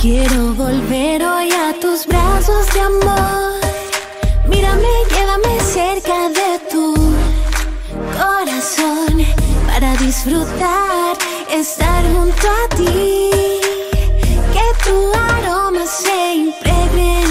[0.00, 3.58] Quiero volver hoy a tus brazos de amor.
[4.48, 6.94] Mírame, llévame cerca de tu
[8.16, 9.26] corazón
[9.66, 11.16] para disfrutar
[11.50, 13.30] estar junto a ti.
[14.52, 17.27] Que tu aroma se impregne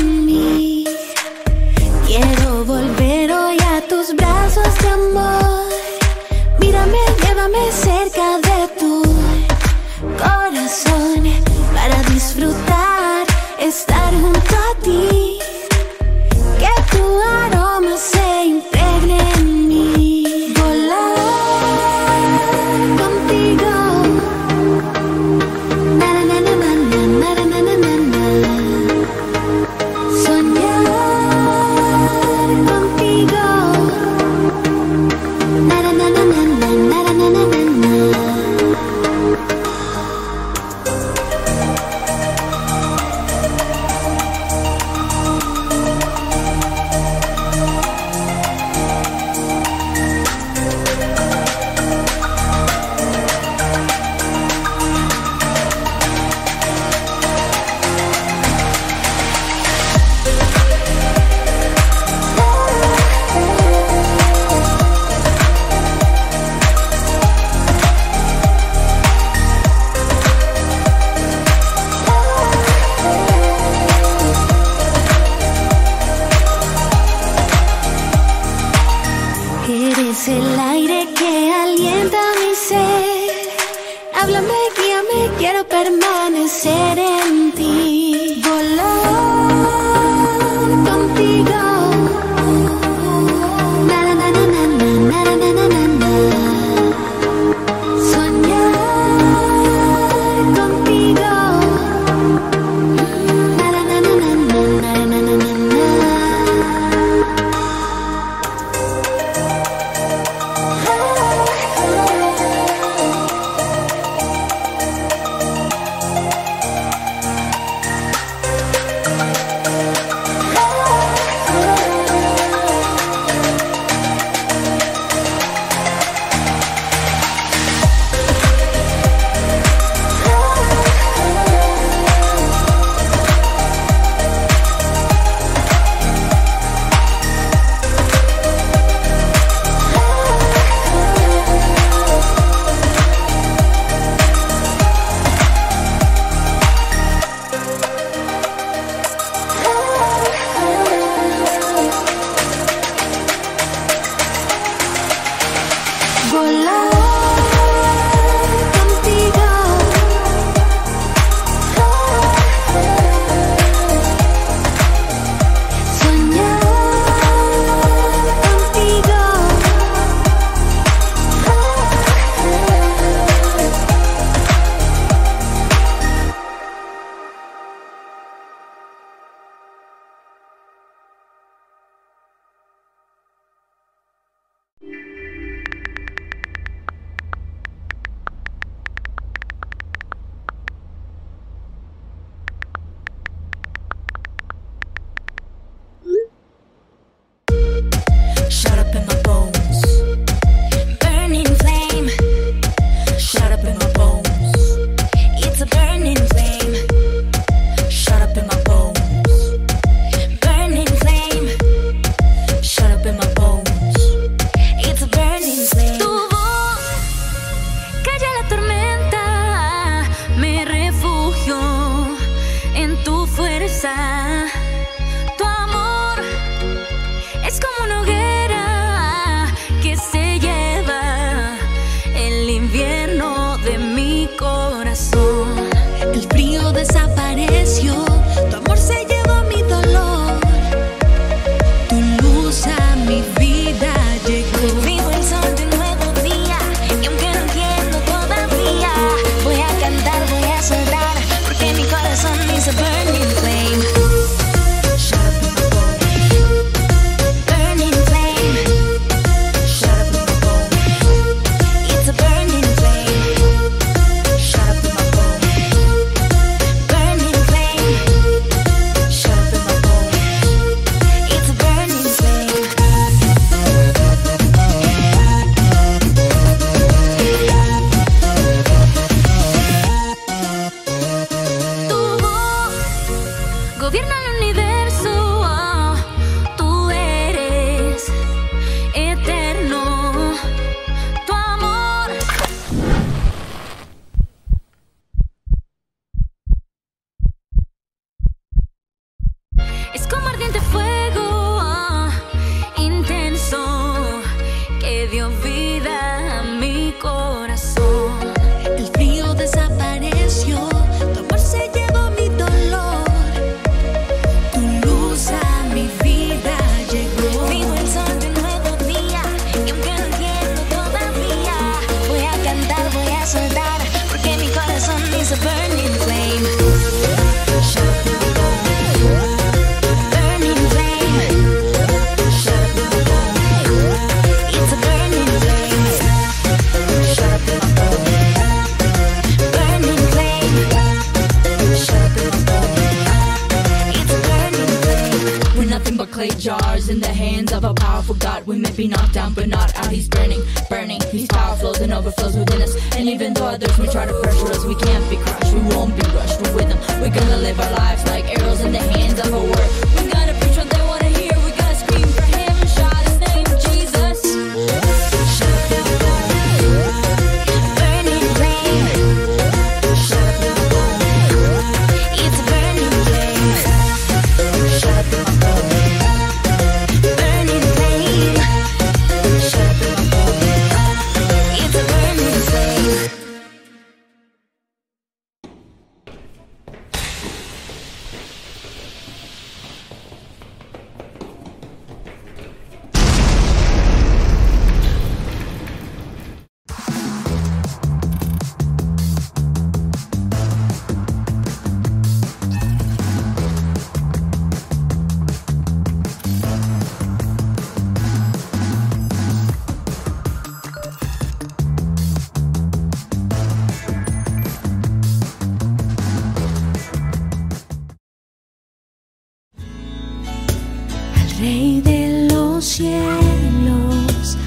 [422.85, 424.37] al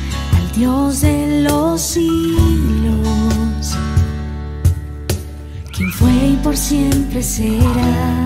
[0.55, 3.77] Dios de los siglos,
[5.73, 8.20] quien fue y por siempre será.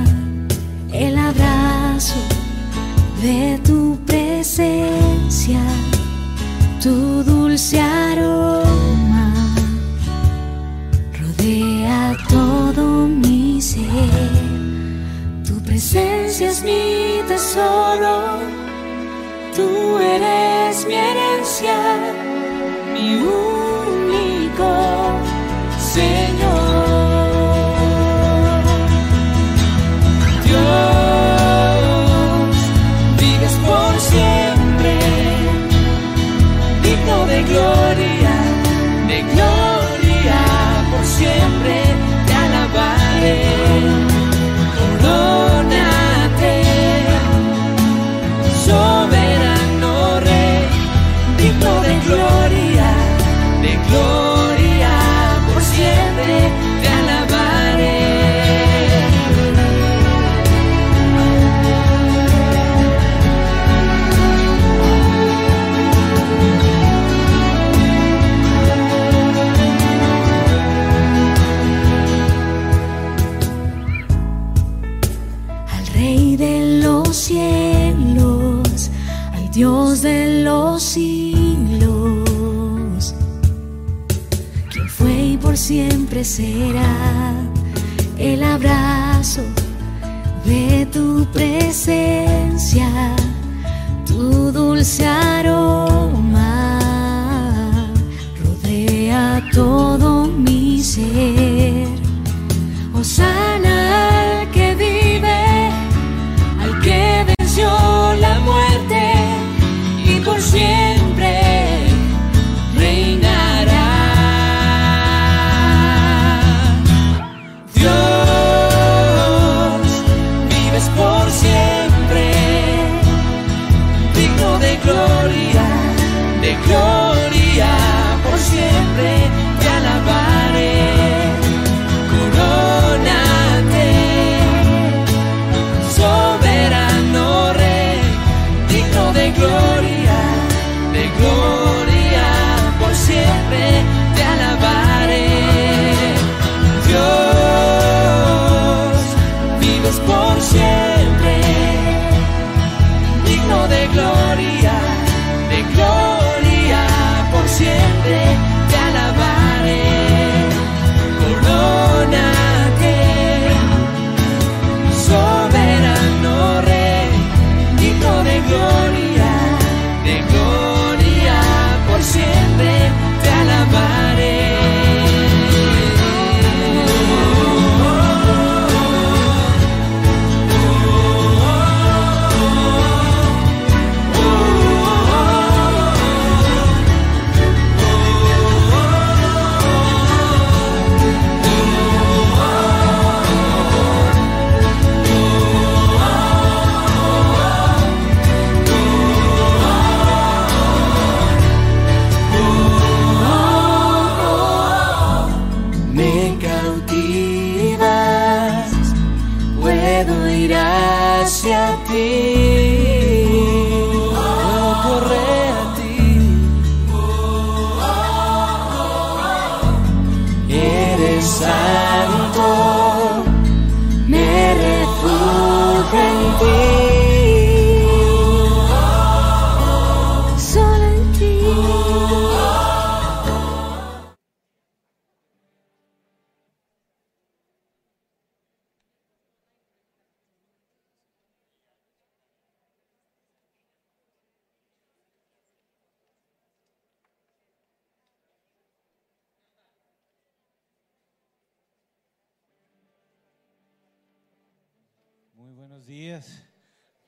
[255.57, 256.43] Buenos días.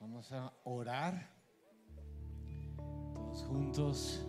[0.01, 1.29] Vamos a orar
[2.77, 4.25] todos juntos.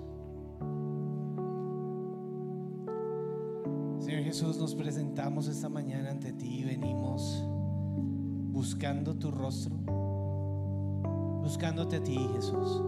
[3.99, 7.43] Señor Jesús, nos presentamos esta mañana ante ti y venimos
[8.51, 9.75] buscando tu rostro,
[11.43, 12.81] buscándote a ti, Jesús.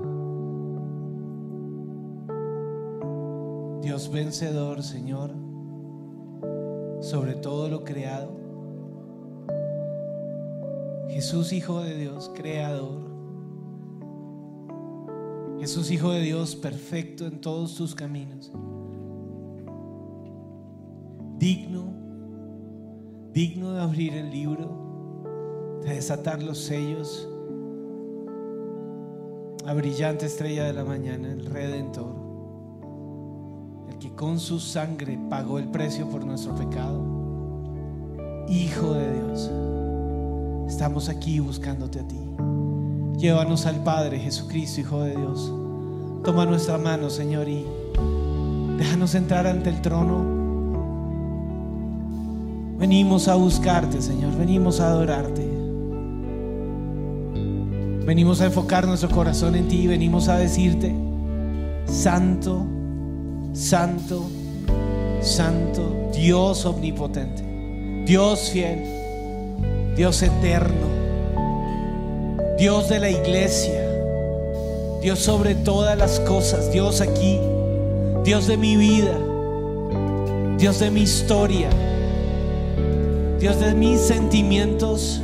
[3.82, 5.32] Dios vencedor, Señor,
[7.02, 8.39] sobre todo lo creado.
[11.20, 13.02] Jesús, Hijo de Dios, creador.
[15.60, 18.54] Jesús, Hijo de Dios, perfecto en todos tus caminos.
[21.38, 21.94] Digno,
[23.34, 27.28] digno de abrir el libro, de desatar los sellos.
[29.66, 32.16] La brillante estrella de la mañana, el Redentor,
[33.90, 37.04] el que con su sangre pagó el precio por nuestro pecado.
[38.48, 39.52] Hijo de Dios.
[40.70, 42.16] Estamos aquí buscándote a ti.
[43.18, 45.52] Llévanos al Padre Jesucristo, Hijo de Dios.
[46.24, 47.66] Toma nuestra mano, Señor, y
[48.78, 50.24] déjanos entrar ante el trono.
[52.78, 54.38] Venimos a buscarte, Señor.
[54.38, 55.50] Venimos a adorarte.
[58.06, 59.88] Venimos a enfocar nuestro corazón en ti.
[59.88, 60.94] Venimos a decirte,
[61.88, 62.64] Santo,
[63.54, 64.30] Santo,
[65.20, 68.99] Santo, Dios omnipotente, Dios fiel.
[70.00, 70.88] Dios eterno,
[72.58, 73.86] Dios de la iglesia,
[75.02, 77.38] Dios sobre todas las cosas, Dios aquí,
[78.24, 79.12] Dios de mi vida,
[80.58, 81.68] Dios de mi historia,
[83.42, 85.20] Dios de mis sentimientos,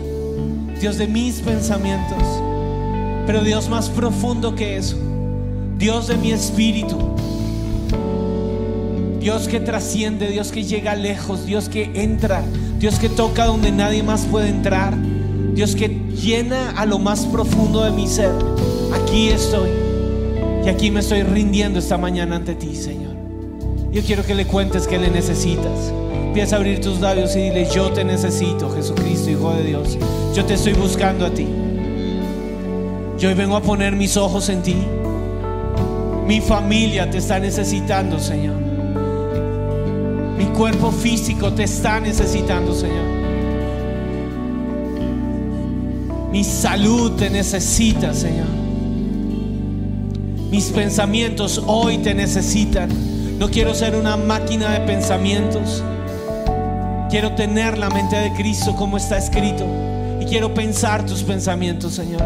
[0.81, 2.21] Dios de mis pensamientos,
[3.25, 4.97] pero Dios más profundo que eso,
[5.77, 6.97] Dios de mi espíritu.
[9.21, 12.43] Dios que trasciende, Dios que llega lejos, Dios que entra,
[12.85, 14.93] Dios que toca donde nadie más puede entrar,
[15.55, 18.29] Dios que llena a lo más profundo de mi ser.
[18.93, 19.71] Aquí estoy
[20.63, 23.15] y aquí me estoy rindiendo esta mañana ante ti, Señor.
[23.91, 25.91] Yo quiero que le cuentes que le necesitas.
[26.27, 29.97] Empieza a abrir tus labios y dile, yo te necesito, Jesucristo, Hijo de Dios.
[30.35, 31.47] Yo te estoy buscando a ti.
[33.17, 34.75] Yo hoy vengo a poner mis ojos en ti.
[36.27, 38.64] Mi familia te está necesitando, Señor.
[40.37, 43.05] Mi cuerpo físico te está necesitando, Señor.
[46.31, 48.47] Mi salud te necesita, Señor.
[50.51, 52.89] Mis pensamientos hoy te necesitan.
[53.39, 55.81] No quiero ser una máquina de pensamientos.
[57.09, 59.65] Quiero tener la mente de Cristo como está escrito.
[60.19, 62.23] Y quiero pensar tus pensamientos, Señor.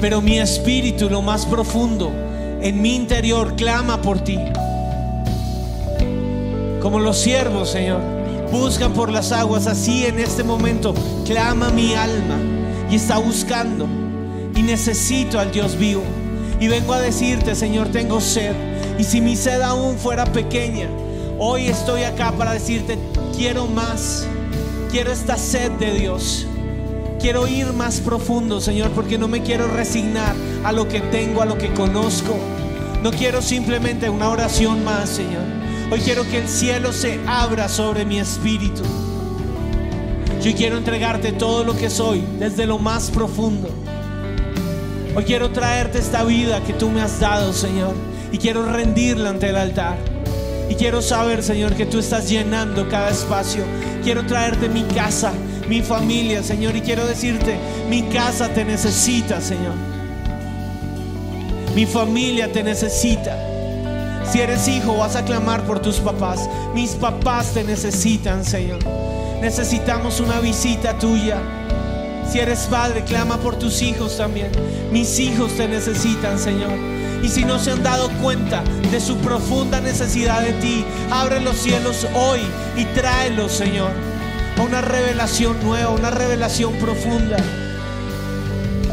[0.00, 2.12] Pero mi espíritu, lo más profundo,
[2.60, 4.38] en mi interior, clama por ti.
[6.80, 8.00] Como los siervos, Señor,
[8.52, 10.94] buscan por las aguas, así en este momento
[11.26, 12.36] clama mi alma
[12.90, 13.86] y está buscando
[14.54, 16.02] y necesito al Dios vivo.
[16.60, 18.54] Y vengo a decirte, Señor, tengo sed.
[18.98, 20.88] Y si mi sed aún fuera pequeña,
[21.38, 22.98] hoy estoy acá para decirte,
[23.36, 24.26] quiero más.
[24.90, 26.46] Quiero esta sed de Dios.
[27.20, 31.46] Quiero ir más profundo, Señor, porque no me quiero resignar a lo que tengo, a
[31.46, 32.36] lo que conozco.
[33.02, 35.57] No quiero simplemente una oración más, Señor.
[35.90, 38.82] Hoy quiero que el cielo se abra sobre mi espíritu.
[40.42, 43.70] Yo quiero entregarte todo lo que soy desde lo más profundo.
[45.16, 47.94] Hoy quiero traerte esta vida que tú me has dado, Señor.
[48.30, 49.96] Y quiero rendirla ante el altar.
[50.68, 53.64] Y quiero saber, Señor, que tú estás llenando cada espacio.
[54.04, 55.32] Quiero traerte mi casa,
[55.70, 56.76] mi familia, Señor.
[56.76, 57.56] Y quiero decirte,
[57.88, 59.74] mi casa te necesita, Señor.
[61.74, 63.47] Mi familia te necesita.
[64.30, 66.48] Si eres hijo, vas a clamar por tus papás.
[66.74, 68.78] Mis papás te necesitan, Señor.
[69.40, 71.38] Necesitamos una visita tuya.
[72.30, 74.50] Si eres padre, clama por tus hijos también.
[74.92, 76.72] Mis hijos te necesitan, Señor.
[77.22, 81.56] Y si no se han dado cuenta de su profunda necesidad de ti, abre los
[81.56, 82.40] cielos hoy
[82.76, 83.92] y tráelos, Señor,
[84.58, 87.38] a una revelación nueva, una revelación profunda.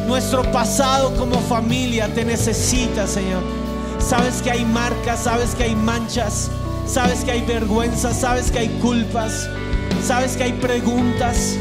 [0.08, 3.65] Nuestro pasado como familia te necesita, Señor.
[4.08, 6.52] Sabes que hay marcas, sabes que hay manchas,
[6.86, 9.50] sabes que hay vergüenza, sabes que hay culpas,
[10.06, 11.56] sabes que hay preguntas.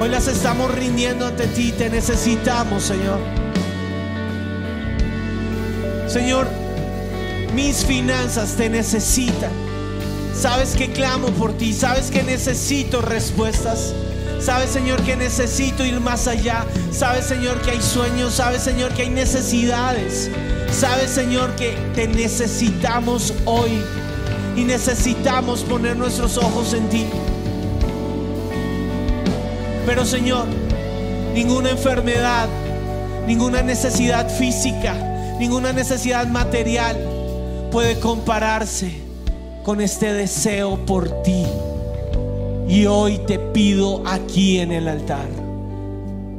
[0.00, 3.18] Hoy las estamos rindiendo ante ti, te necesitamos, Señor.
[6.08, 6.48] Señor,
[7.54, 9.52] mis finanzas te necesitan.
[10.34, 13.92] Sabes que clamo por ti, sabes que necesito respuestas.
[14.40, 16.64] Sabes, Señor, que necesito ir más allá.
[16.92, 18.36] Sabes, Señor, que hay sueños.
[18.36, 20.30] Sabes, Señor, que hay necesidades.
[20.72, 23.82] Sabes, Señor, que te necesitamos hoy.
[24.56, 27.06] Y necesitamos poner nuestros ojos en ti.
[29.86, 30.46] Pero, Señor,
[31.34, 32.48] ninguna enfermedad,
[33.26, 34.94] ninguna necesidad física,
[35.38, 36.96] ninguna necesidad material
[37.70, 38.92] puede compararse
[39.64, 41.46] con este deseo por ti.
[42.68, 45.28] Y hoy te pido aquí en el altar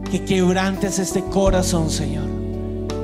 [0.10, 2.28] que quebrantes este corazón, Señor,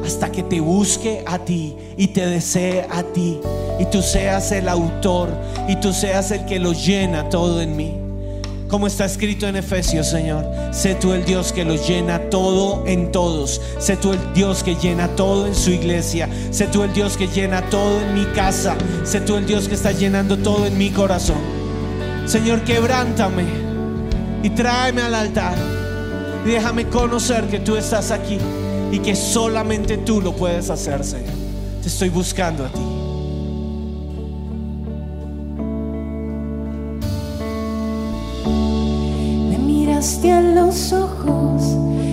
[0.08, 3.40] hasta que te busque a ti y te desee a ti.
[3.80, 5.30] Y tú seas el autor
[5.68, 7.96] y tú seas el que lo llena todo en mí.
[8.70, 13.12] Como está escrito en Efesios, Señor, sé tú el Dios que lo llena todo en
[13.12, 13.62] todos.
[13.80, 16.30] Sé tú el Dios que llena todo en su iglesia.
[16.52, 18.76] Sé tú el Dios que llena todo en mi casa.
[19.04, 21.38] Sé tú el Dios que está llenando todo en mi corazón.
[22.26, 23.44] Señor, quebrántame
[24.44, 25.56] y tráeme al altar.
[26.46, 28.38] Y déjame conocer que tú estás aquí
[28.92, 31.34] y que solamente tú lo puedes hacer, Señor.
[31.82, 32.80] Te estoy buscando a ti.
[39.50, 41.64] Me miraste a los ojos,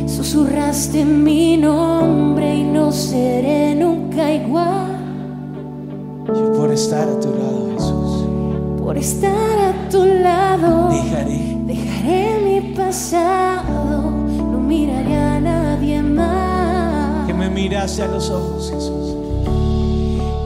[0.06, 4.96] susurraste mi nombre y no seré nunca igual
[6.28, 10.88] Yo por estar a tu lado, Jesús, por estar a tu lado.
[10.90, 14.23] dejaré Dejaré mi pasado,
[17.44, 19.16] me miraste a los ojos, Jesús.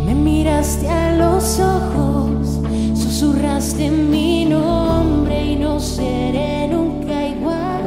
[0.04, 2.58] Me miraste a los ojos,
[2.94, 7.84] susurraste mi nombre y no seré nunca igual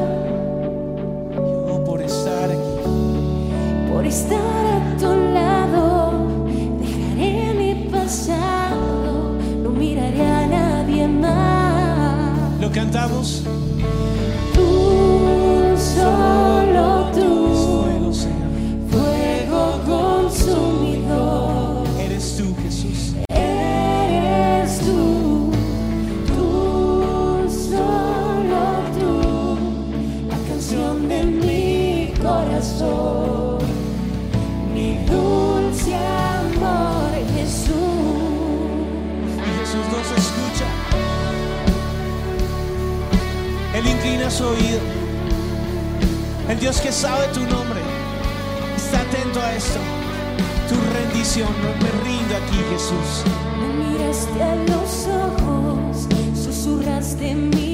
[1.67, 6.13] Yo por estar aquí, por estar a tu lado.
[6.79, 12.61] Dejaré mi pasado, no miraré a nadie más.
[12.61, 13.43] lo cantamos.
[14.53, 16.50] Tú, solo
[43.73, 44.79] Él inclina su oído.
[46.49, 47.60] El Dios que sabe tu nombre
[51.39, 53.23] no me rindo aquí, Jesús.
[53.61, 57.70] Me miraste a los ojos, susurraste mi nombre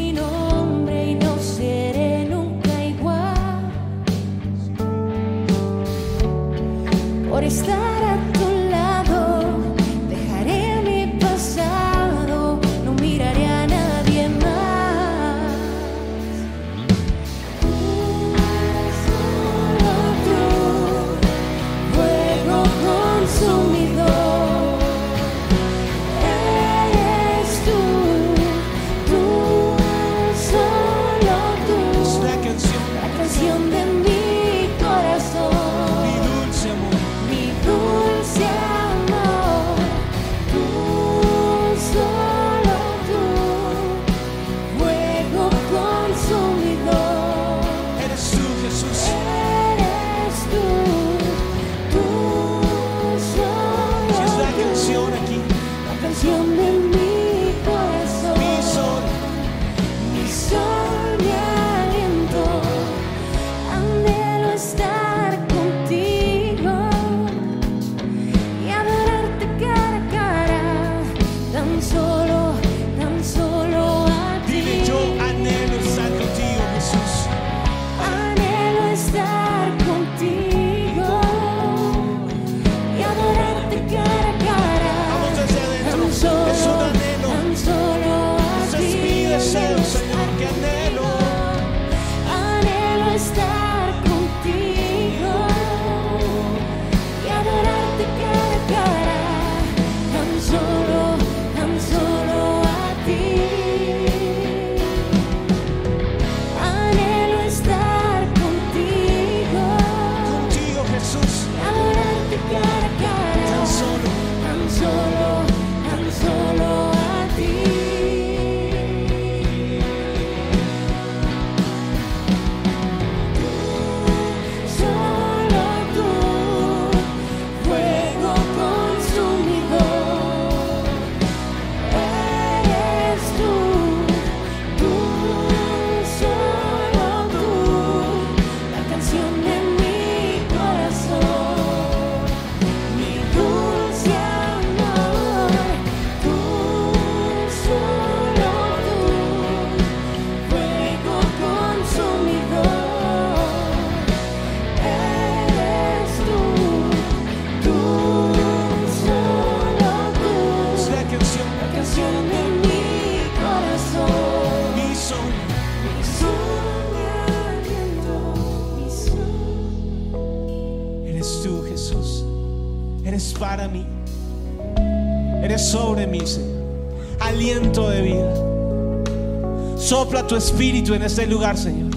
[180.28, 181.90] tu espíritu en este lugar, Señor.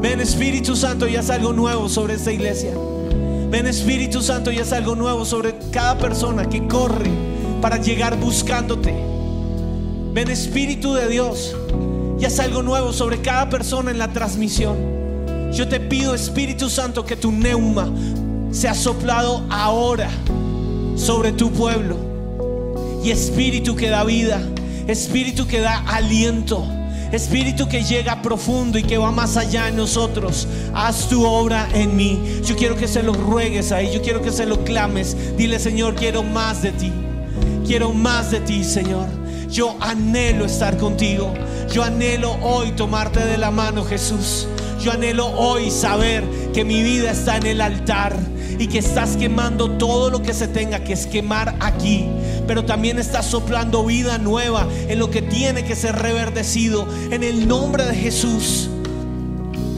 [0.00, 2.72] Ven Espíritu Santo y haz algo nuevo sobre esta iglesia.
[3.50, 7.10] Ven Espíritu Santo y haz algo nuevo sobre cada persona que corre
[7.60, 8.94] para llegar buscándote.
[10.14, 11.54] Ven Espíritu de Dios
[12.18, 14.78] y haz algo nuevo sobre cada persona en la transmisión.
[15.52, 17.90] Yo te pido Espíritu Santo que tu neuma
[18.50, 20.08] sea soplado ahora
[20.96, 21.96] sobre tu pueblo.
[23.04, 24.40] Y Espíritu que da vida,
[24.86, 26.79] Espíritu que da aliento.
[27.12, 31.96] Espíritu que llega profundo y que va más allá de nosotros, haz tu obra en
[31.96, 32.40] mí.
[32.44, 35.16] Yo quiero que se lo ruegues ahí, yo quiero que se lo clames.
[35.36, 36.92] Dile, Señor, quiero más de ti.
[37.66, 39.06] Quiero más de ti, Señor.
[39.48, 41.34] Yo anhelo estar contigo.
[41.72, 44.46] Yo anhelo hoy tomarte de la mano, Jesús.
[44.80, 48.16] Yo anhelo hoy saber que mi vida está en el altar
[48.58, 52.06] y que estás quemando todo lo que se tenga que es quemar aquí.
[52.50, 56.84] Pero también estás soplando vida nueva en lo que tiene que ser reverdecido.
[57.12, 58.68] En el nombre de Jesús.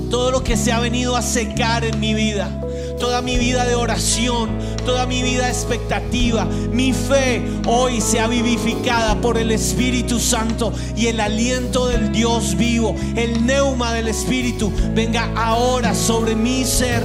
[0.08, 2.50] Todo lo que se ha venido a secar en mi vida
[2.98, 4.48] toda mi vida de oración,
[4.86, 11.08] toda mi vida de expectativa, mi fe hoy sea vivificada por el Espíritu Santo y
[11.08, 17.02] el aliento del Dios vivo, el neuma del Espíritu, venga ahora sobre mi ser.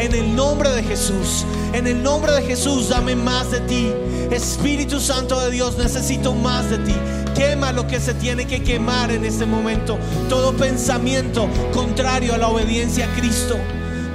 [0.00, 3.92] En el nombre de Jesús, en el nombre de Jesús, dame más de ti.
[4.30, 6.94] Espíritu Santo de Dios, necesito más de ti.
[7.34, 9.98] Quema lo que se tiene que quemar en este momento.
[10.30, 13.58] Todo pensamiento contrario a la obediencia a Cristo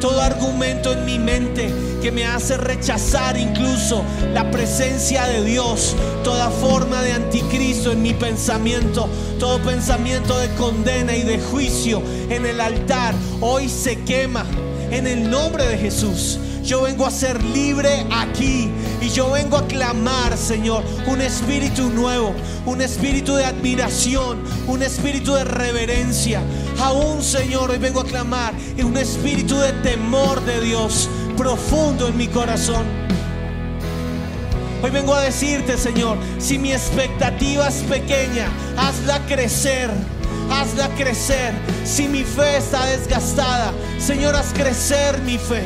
[0.01, 6.51] todo argumento en mi mente que me hace rechazar incluso la presencia de Dios, toda
[6.51, 12.61] forma de anticristo en mi pensamiento, todo pensamiento de condena y de juicio en el
[12.61, 14.45] altar, hoy se quema
[14.95, 16.39] en el nombre de Jesús.
[16.63, 18.69] Yo vengo a ser libre aquí
[19.01, 22.33] y yo vengo a clamar, Señor, un espíritu nuevo,
[22.65, 26.41] un espíritu de admiración, un espíritu de reverencia.
[26.79, 28.53] Aún, Señor, hoy vengo a clamar
[28.83, 32.85] un espíritu de temor de Dios profundo en mi corazón.
[34.81, 39.89] Hoy vengo a decirte, Señor, si mi expectativa es pequeña, hazla crecer
[40.51, 41.53] hazla crecer.
[41.83, 45.63] Si mi fe está desgastada, Señor, haz crecer mi fe.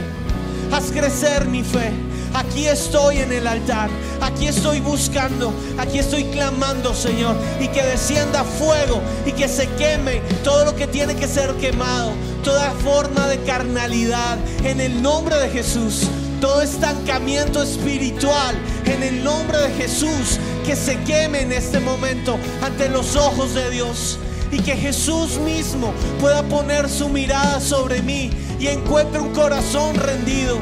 [0.71, 1.91] Haz crecer mi fe.
[2.33, 3.89] Aquí estoy en el altar,
[4.21, 10.21] aquí estoy buscando, aquí estoy clamando, Señor, y que descienda fuego y que se queme
[10.43, 12.11] todo lo que tiene que ser quemado,
[12.43, 16.07] toda forma de carnalidad, en el nombre de Jesús,
[16.39, 22.89] todo estancamiento espiritual, en el nombre de Jesús, que se queme en este momento ante
[22.89, 24.19] los ojos de Dios
[24.51, 30.57] y que Jesús mismo pueda poner su mirada sobre mí y encuentre un corazón rendido.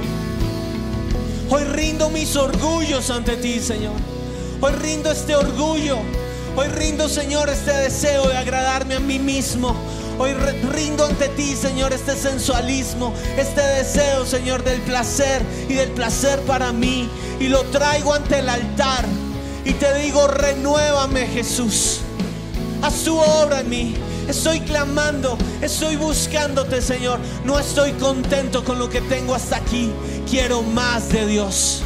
[1.50, 3.94] Hoy rindo mis orgullos ante ti, Señor.
[4.60, 6.00] Hoy rindo este orgullo.
[6.56, 9.76] Hoy rindo, Señor, este deseo de agradarme a mí mismo.
[10.18, 16.40] Hoy rindo ante ti, Señor, este sensualismo, este deseo, Señor, del placer y del placer
[16.42, 17.08] para mí.
[17.40, 19.06] Y lo traigo ante el altar.
[19.64, 22.02] Y te digo, renuévame, Jesús.
[22.82, 23.96] Haz tu obra en mí.
[24.28, 27.20] Estoy clamando, estoy buscándote, Señor.
[27.46, 29.92] No estoy contento con lo que tengo hasta aquí.
[30.30, 31.82] Quiero más de Dios.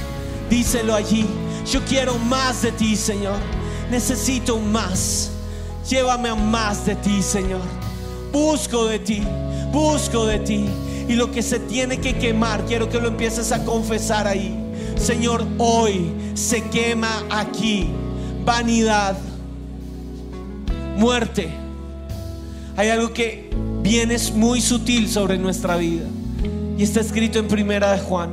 [0.49, 1.25] Díselo allí.
[1.71, 3.37] Yo quiero más de ti, Señor.
[3.89, 5.31] Necesito más.
[5.89, 7.61] Llévame a más de ti, Señor.
[8.31, 9.23] Busco de ti,
[9.71, 10.65] busco de ti.
[11.07, 14.57] Y lo que se tiene que quemar, quiero que lo empieces a confesar ahí.
[14.95, 17.89] Señor, hoy se quema aquí
[18.45, 19.17] vanidad,
[21.01, 21.49] muerte.
[22.77, 23.49] Hay algo que
[23.81, 26.05] viene muy sutil sobre nuestra vida.
[26.77, 28.29] Y está escrito en primera de Juan.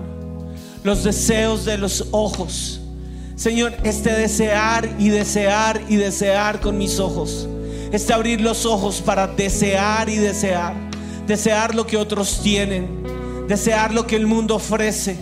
[0.85, 2.81] Los deseos de los ojos.
[3.37, 7.48] Señor, este desear y desear y desear con mis ojos.
[7.90, 10.74] Este abrir los ojos para desear y desear.
[11.26, 12.87] Desear lo que otros tienen.
[13.48, 15.16] Desear lo que el mundo ofrece.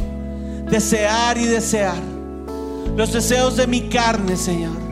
[0.69, 2.03] Desear y desear.
[2.97, 4.86] Los deseos de mi carne, Señor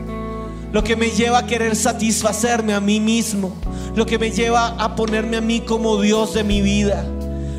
[0.75, 3.55] lo que me lleva a querer satisfacerme a mí mismo,
[3.95, 7.05] lo que me lleva a ponerme a mí como Dios de mi vida.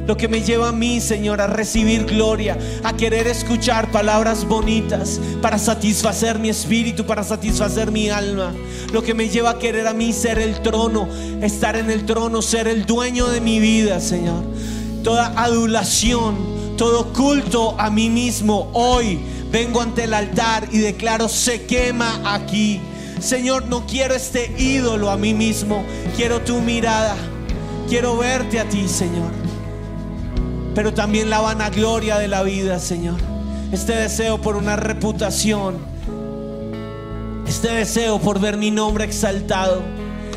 [0.06, 5.18] Lo que me lleva a mí, Señor, a recibir gloria, a querer escuchar palabras bonitas
[5.40, 8.52] para satisfacer mi espíritu, para satisfacer mi alma.
[8.92, 11.08] Lo que me lleva a querer a mí ser el trono,
[11.40, 14.44] estar en el trono, ser el dueño de mi vida, Señor.
[15.02, 16.36] Toda adulación,
[16.76, 19.18] todo culto a mí mismo, hoy
[19.50, 22.78] vengo ante el altar y declaro, se quema aquí.
[23.20, 25.84] Señor, no quiero este ídolo a mí mismo,
[26.16, 27.16] quiero tu mirada,
[27.88, 29.30] quiero verte a ti, Señor.
[30.74, 33.18] Pero también la vanagloria de la vida, Señor.
[33.72, 35.78] este deseo por una reputación,
[37.48, 39.82] este deseo por ver mi nombre exaltado,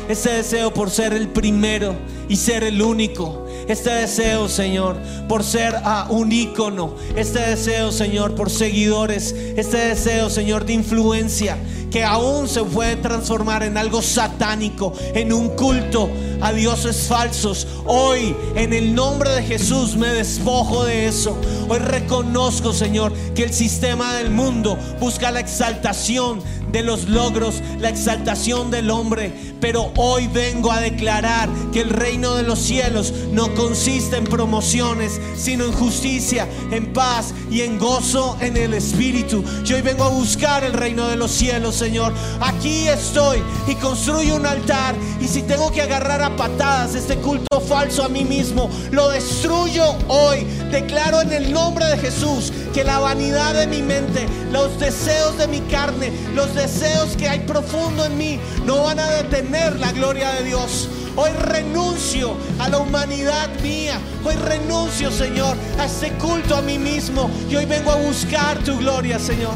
[0.08, 1.94] este deseo por ser el primero
[2.28, 3.39] y ser el único.
[3.70, 4.96] Este deseo, Señor,
[5.28, 5.76] por ser
[6.08, 6.96] un ícono.
[7.14, 9.32] Este deseo, Señor, por seguidores.
[9.32, 11.56] Este deseo, Señor, de influencia
[11.90, 16.08] que aún se puede transformar en algo satánico, en un culto
[16.40, 17.66] a dioses falsos.
[17.84, 21.36] Hoy, en el nombre de Jesús, me despojo de eso.
[21.68, 27.88] Hoy reconozco, Señor, que el sistema del mundo busca la exaltación de los logros, la
[27.88, 29.32] exaltación del hombre.
[29.60, 35.20] Pero hoy vengo a declarar que el reino de los cielos no consiste en promociones,
[35.36, 39.44] sino en justicia, en paz y en gozo en el Espíritu.
[39.64, 42.14] Yo hoy vengo a buscar el reino de los cielos, Señor.
[42.40, 44.94] Aquí estoy y construyo un altar.
[45.20, 49.84] Y si tengo que agarrar a patadas este culto falso a mí mismo, lo destruyo
[50.08, 50.44] hoy.
[50.72, 55.46] Declaro en el nombre de Jesús que la vanidad de mi mente, los deseos de
[55.48, 60.30] mi carne, los deseos que hay profundo en mí, no van a detener la gloria
[60.32, 60.88] de Dios.
[61.16, 63.98] Hoy renuncio a la humanidad mía.
[64.24, 67.30] Hoy renuncio, Señor, a este culto a mí mismo.
[67.48, 69.54] Y hoy vengo a buscar tu gloria, Señor.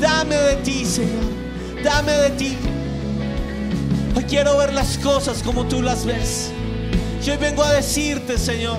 [0.00, 1.24] Dame de ti, Señor.
[1.82, 2.56] Dame de ti.
[4.16, 6.50] Hoy quiero ver las cosas como tú las ves.
[7.24, 8.78] Y hoy vengo a decirte, Señor,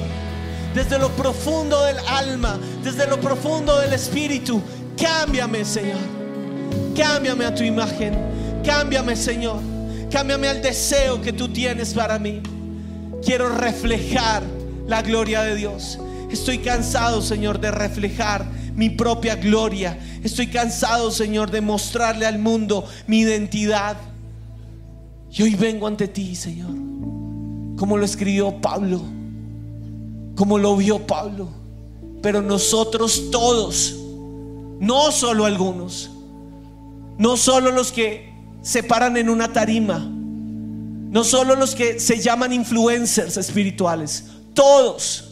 [0.73, 4.61] desde lo profundo del alma, desde lo profundo del espíritu,
[4.97, 5.99] cámbiame, Señor.
[6.95, 8.17] Cámbiame a tu imagen.
[8.65, 9.68] Cámbiame, Señor.
[10.11, 12.41] Cámbiame al deseo que tú tienes para mí.
[13.23, 14.43] Quiero reflejar
[14.87, 15.99] la gloria de Dios.
[16.31, 18.45] Estoy cansado, Señor, de reflejar
[18.75, 19.99] mi propia gloria.
[20.23, 23.97] Estoy cansado, Señor, de mostrarle al mundo mi identidad.
[25.31, 26.71] Y hoy vengo ante ti, Señor,
[27.77, 29.01] como lo escribió Pablo,
[30.35, 31.49] como lo vio Pablo.
[32.21, 33.95] Pero nosotros todos,
[34.79, 36.09] no solo algunos,
[37.17, 38.28] no solo los que
[38.61, 45.31] se paran en una tarima, no solo los que se llaman influencers espirituales, todos,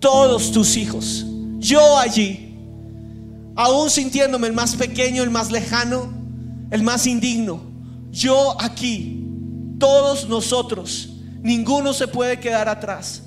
[0.00, 1.24] todos tus hijos,
[1.58, 2.56] yo allí,
[3.56, 6.12] aún sintiéndome el más pequeño, el más lejano,
[6.70, 7.62] el más indigno,
[8.10, 9.24] yo aquí,
[9.78, 11.10] todos nosotros,
[11.42, 13.22] ninguno se puede quedar atrás,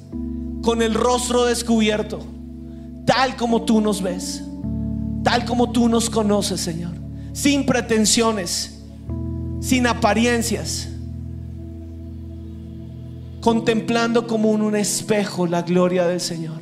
[0.62, 2.24] con el rostro descubierto,
[3.06, 4.44] tal como tú nos ves,
[5.24, 6.94] tal como tú nos conoces, Señor,
[7.34, 8.81] sin pretensiones,
[9.62, 10.90] sin apariencias,
[13.40, 16.60] contemplando como en un espejo la gloria del Señor.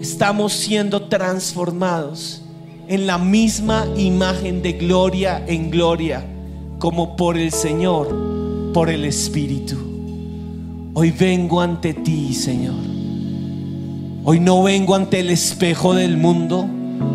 [0.00, 2.42] Estamos siendo transformados
[2.88, 6.24] en la misma imagen de gloria en gloria,
[6.78, 9.76] como por el Señor, por el Espíritu.
[10.94, 12.74] Hoy vengo ante ti, Señor.
[14.24, 16.66] Hoy no vengo ante el espejo del mundo.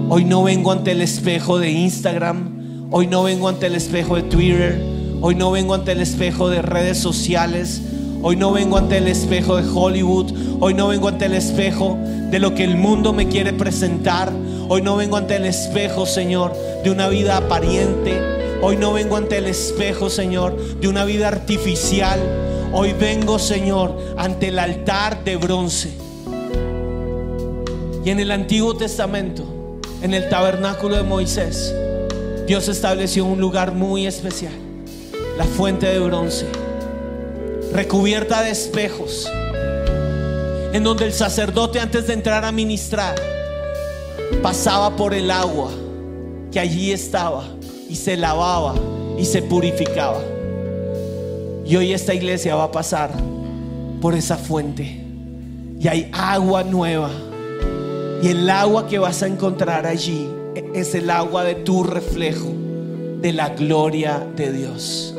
[0.09, 2.54] Hoy no vengo ante el espejo de Instagram.
[2.91, 4.79] Hoy no vengo ante el espejo de Twitter.
[5.19, 7.81] Hoy no vengo ante el espejo de redes sociales.
[8.21, 10.31] Hoy no vengo ante el espejo de Hollywood.
[10.59, 11.97] Hoy no vengo ante el espejo
[12.29, 14.31] de lo que el mundo me quiere presentar.
[14.69, 18.21] Hoy no vengo ante el espejo, Señor, de una vida aparente.
[18.61, 22.19] Hoy no vengo ante el espejo, Señor, de una vida artificial.
[22.71, 25.91] Hoy vengo, Señor, ante el altar de bronce.
[28.05, 29.43] Y en el Antiguo Testamento,
[30.03, 31.73] en el tabernáculo de Moisés,
[32.47, 34.53] Dios estableció un lugar muy especial,
[35.36, 36.45] la fuente de bronce,
[37.73, 39.27] recubierta de espejos,
[40.71, 43.15] en donde el sacerdote antes de entrar a ministrar
[44.43, 45.71] pasaba por el agua
[46.51, 47.45] que allí estaba
[47.89, 48.75] y se lavaba
[49.17, 50.21] y se purificaba.
[51.65, 53.10] Y hoy esta iglesia va a pasar
[54.01, 55.03] por esa fuente
[55.79, 57.10] y hay agua nueva.
[58.21, 62.49] Y el agua que vas a encontrar allí es el agua de tu reflejo,
[63.21, 65.13] de la gloria de Dios.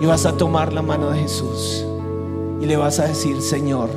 [0.00, 1.84] Y vas a tomar la mano de Jesús
[2.60, 3.90] y le vas a decir, Señor,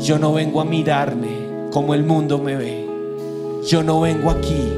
[0.00, 1.28] yo no vengo a mirarme
[1.72, 2.86] como el mundo me ve.
[3.66, 4.72] Yo no vengo aquí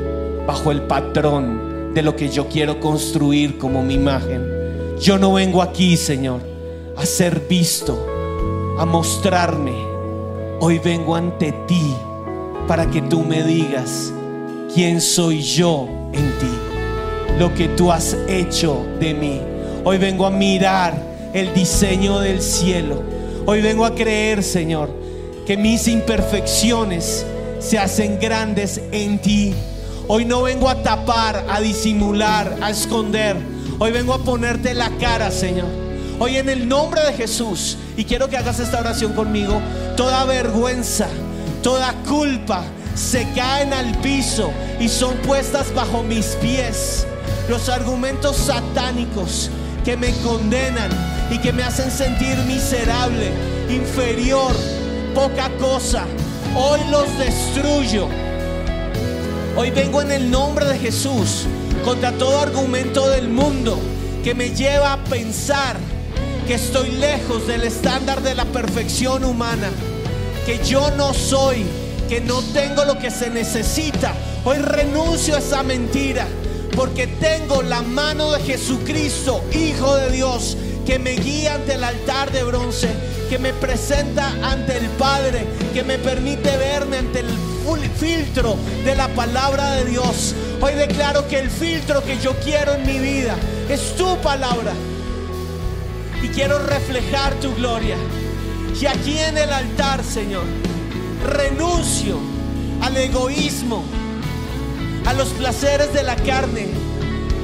[0.46, 4.96] bajo el patrón de lo que yo quiero construir como mi imagen.
[5.00, 6.40] Yo no vengo aquí, Señor,
[6.96, 8.06] a ser visto,
[8.78, 9.74] a mostrarme.
[10.60, 11.94] Hoy vengo ante ti
[12.66, 14.12] para que tú me digas
[14.74, 19.40] quién soy yo en ti, lo que tú has hecho de mí.
[19.84, 21.00] Hoy vengo a mirar
[21.32, 23.00] el diseño del cielo.
[23.46, 24.90] Hoy vengo a creer, Señor,
[25.46, 27.24] que mis imperfecciones
[27.60, 29.54] se hacen grandes en ti.
[30.08, 33.36] Hoy no vengo a tapar, a disimular, a esconder.
[33.78, 35.68] Hoy vengo a ponerte la cara, Señor.
[36.18, 39.60] Hoy en el nombre de Jesús, y quiero que hagas esta oración conmigo,
[39.96, 41.06] toda vergüenza,
[41.62, 47.06] toda culpa, se caen al piso y son puestas bajo mis pies.
[47.48, 49.50] Los argumentos satánicos
[49.84, 50.90] que me condenan
[51.30, 53.30] y que me hacen sentir miserable,
[53.68, 54.52] inferior,
[55.14, 56.04] poca cosa,
[56.56, 58.08] hoy los destruyo.
[59.56, 61.46] Hoy vengo en el nombre de Jesús
[61.84, 63.78] contra todo argumento del mundo
[64.24, 65.76] que me lleva a pensar
[66.46, 69.70] que estoy lejos del estándar de la perfección humana,
[70.46, 71.64] que yo no soy,
[72.08, 74.12] que no tengo lo que se necesita.
[74.44, 76.26] Hoy renuncio a esa mentira
[76.76, 82.30] porque tengo la mano de Jesucristo, Hijo de Dios, que me guía ante el altar
[82.32, 82.88] de bronce,
[83.30, 87.28] que me presenta ante el Padre, que me permite verme ante el
[87.96, 90.34] filtro de la palabra de Dios.
[90.60, 93.36] Hoy declaro que el filtro que yo quiero en mi vida
[93.68, 94.72] es tu palabra.
[96.22, 97.96] Y quiero reflejar tu gloria.
[98.80, 100.44] Y aquí en el altar, Señor,
[101.24, 102.18] renuncio
[102.82, 103.82] al egoísmo,
[105.06, 106.68] a los placeres de la carne,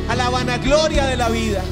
[0.09, 1.63] a la vanagloria de la vida.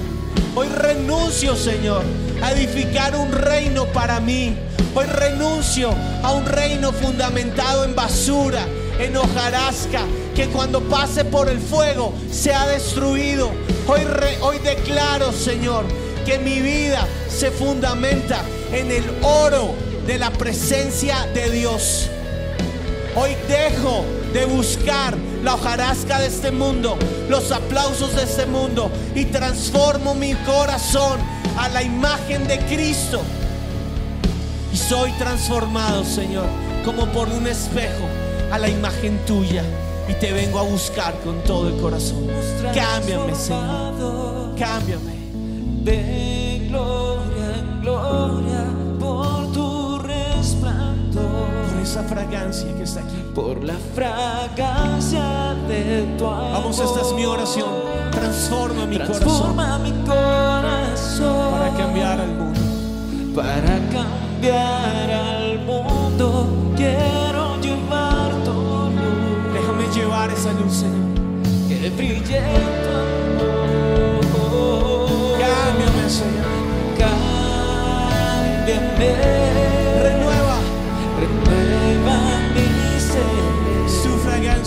[0.54, 2.02] Hoy renuncio, Señor,
[2.42, 4.56] a edificar un reino para mí.
[4.94, 8.66] Hoy renuncio a un reino fundamentado en basura,
[8.98, 10.00] en hojarasca,
[10.34, 13.50] que cuando pase por el fuego sea destruido.
[13.86, 14.00] Hoy,
[14.40, 15.84] hoy declaro, Señor,
[16.24, 18.42] que mi vida se fundamenta
[18.72, 22.08] en el oro de la presencia de Dios.
[23.14, 26.96] Hoy dejo de buscar la hojarasca de este mundo,
[27.28, 31.20] los aplausos de este mundo y transformo mi corazón
[31.58, 33.20] a la imagen de Cristo.
[34.72, 36.46] Y soy transformado, Señor,
[36.86, 38.06] como por un espejo
[38.50, 39.62] a la imagen tuya.
[40.08, 42.26] Y te vengo a buscar con todo el corazón.
[42.74, 44.54] Cámbiame, Señor.
[44.58, 45.18] Cámbiame.
[45.84, 48.77] De gloria en gloria
[52.02, 53.16] fragancia que está aquí.
[53.34, 56.52] Por la fragancia de tu amor.
[56.52, 57.68] Vamos, esta es mi oración.
[58.10, 59.82] Transforma mi Transforma corazón.
[59.82, 61.50] mi corazón.
[61.52, 62.60] Para cambiar al mundo.
[63.34, 66.72] Para cambiar al mundo.
[66.76, 69.52] Quiero llevar tu luz.
[69.54, 71.08] Déjame llevar esa luz, Señor.
[71.68, 72.40] Que brille
[72.82, 72.90] tu
[73.42, 75.38] amor.
[75.38, 76.46] Cámbiame, Señor.
[78.98, 79.77] Cámbiame.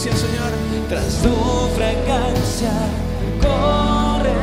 [0.10, 0.49] Señor.
[0.89, 1.30] Tras tu
[1.76, 2.72] fragancia
[3.39, 4.34] corre.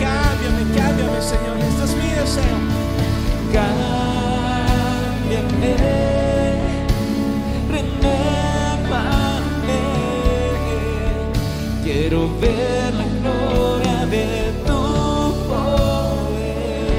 [0.00, 1.56] Cámbiame, cámbiame, Señor.
[1.58, 2.58] Este es mi deseo.
[3.52, 5.76] Cámbiame.
[7.70, 9.78] Renuévame.
[11.84, 14.82] Quiero ver la gloria de tu
[15.46, 16.96] poder.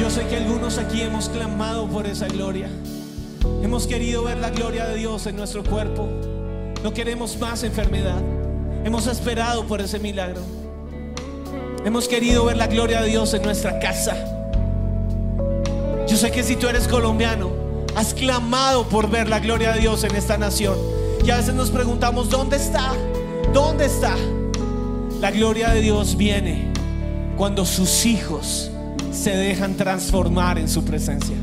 [0.00, 2.68] Yo sé que algunos aquí hemos clamado por esa gloria.
[3.62, 6.08] Hemos querido ver la gloria de Dios en nuestro cuerpo.
[6.82, 8.20] No queremos más enfermedad.
[8.84, 10.40] Hemos esperado por ese milagro.
[11.84, 14.16] Hemos querido ver la gloria de Dios en nuestra casa.
[16.06, 17.50] Yo sé que si tú eres colombiano,
[17.96, 20.76] has clamado por ver la gloria de Dios en esta nación.
[21.24, 22.92] Y a veces nos preguntamos, ¿dónde está?
[23.52, 24.14] ¿Dónde está?
[25.20, 26.72] La gloria de Dios viene
[27.36, 28.70] cuando sus hijos
[29.12, 31.36] se dejan transformar en su presencia.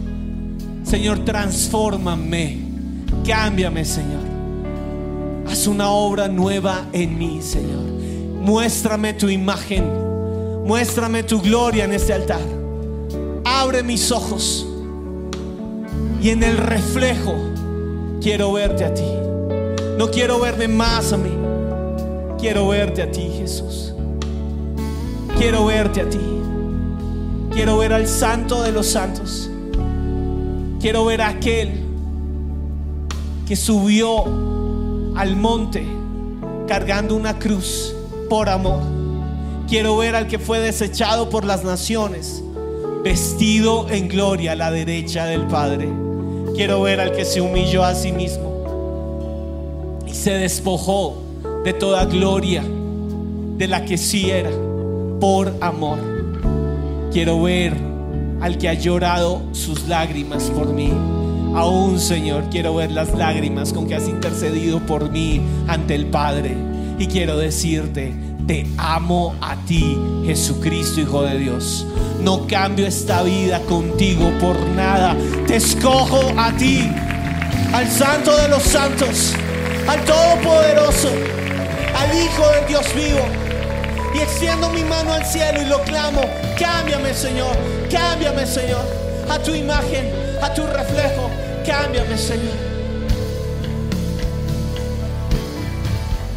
[0.92, 2.58] Señor, transfórmame,
[3.26, 4.26] cámbiame, Señor.
[5.48, 7.86] Haz una obra nueva en mí, Señor.
[8.42, 9.86] Muéstrame tu imagen,
[10.66, 12.42] muéstrame tu gloria en este altar.
[13.46, 14.68] Abre mis ojos
[16.22, 17.36] y en el reflejo
[18.22, 19.08] quiero verte a ti.
[19.98, 21.32] No quiero verme más a mí,
[22.38, 23.94] quiero verte a ti, Jesús.
[25.38, 26.20] Quiero verte a ti.
[27.54, 29.51] Quiero ver al santo de los santos.
[30.82, 31.70] Quiero ver a aquel
[33.48, 34.24] que subió
[35.16, 35.86] al monte
[36.68, 37.94] cargando una cruz
[38.28, 38.82] por amor.
[39.68, 42.44] Quiero ver al que fue desechado por las naciones,
[43.04, 45.88] vestido en gloria a la derecha del Padre.
[46.56, 51.22] Quiero ver al que se humilló a sí mismo y se despojó
[51.64, 52.64] de toda gloria
[53.58, 54.52] de la que sí era
[55.20, 56.00] por amor.
[57.12, 57.91] Quiero ver
[58.42, 60.92] al que ha llorado sus lágrimas por mí.
[61.56, 66.56] Aún, Señor, quiero ver las lágrimas con que has intercedido por mí ante el Padre.
[66.98, 68.14] Y quiero decirte,
[68.48, 71.86] te amo a ti, Jesucristo, Hijo de Dios.
[72.22, 75.16] No cambio esta vida contigo por nada.
[75.48, 76.90] Te escojo a ti,
[77.74, 79.34] al Santo de los Santos,
[79.88, 81.10] al Todopoderoso,
[81.96, 83.41] al Hijo del Dios vivo
[84.14, 86.22] y extiendo mi mano al cielo y lo clamo.
[86.60, 87.56] Cámbiame, Señor,
[87.92, 88.86] cámbiame, Señor,
[89.30, 91.30] a tu imagen, a tu reflejo.
[91.66, 92.58] Cámbiame, Señor.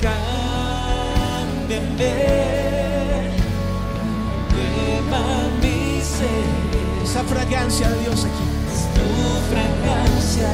[0.00, 2.14] Cámbiame,
[4.50, 5.24] quema
[5.60, 6.46] mi ser.
[7.02, 8.44] Esa fragancia de Dios aquí.
[8.72, 9.06] Es tu
[9.50, 10.50] fragancia.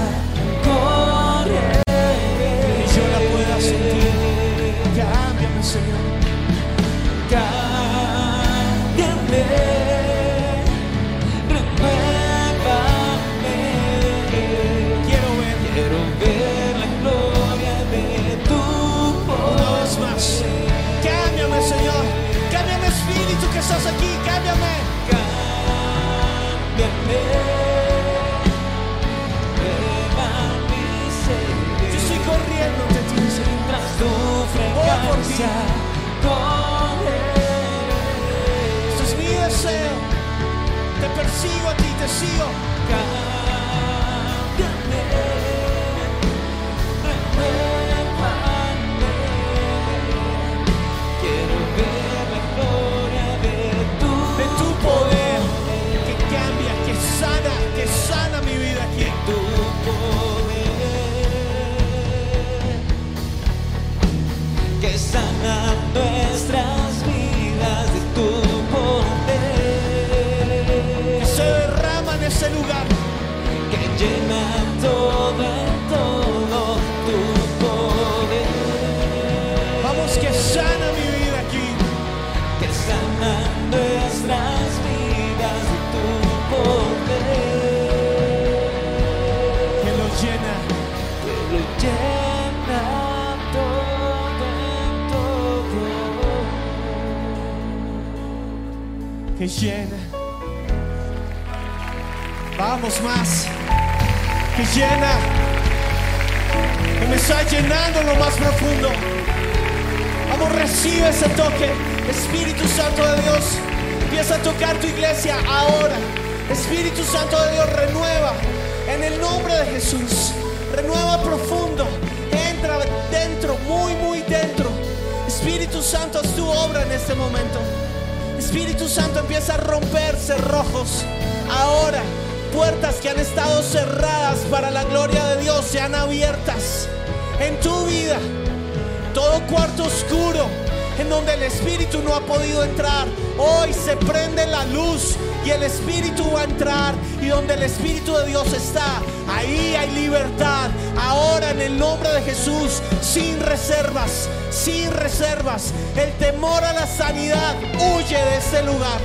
[141.00, 143.06] En donde el Espíritu no ha podido entrar,
[143.38, 146.94] hoy se prende la luz y el Espíritu va a entrar.
[147.22, 150.70] Y donde el Espíritu de Dios está, ahí hay libertad.
[151.00, 155.72] Ahora en el nombre de Jesús, sin reservas, sin reservas.
[155.96, 157.54] El temor a la sanidad
[157.96, 159.00] huye de ese lugar.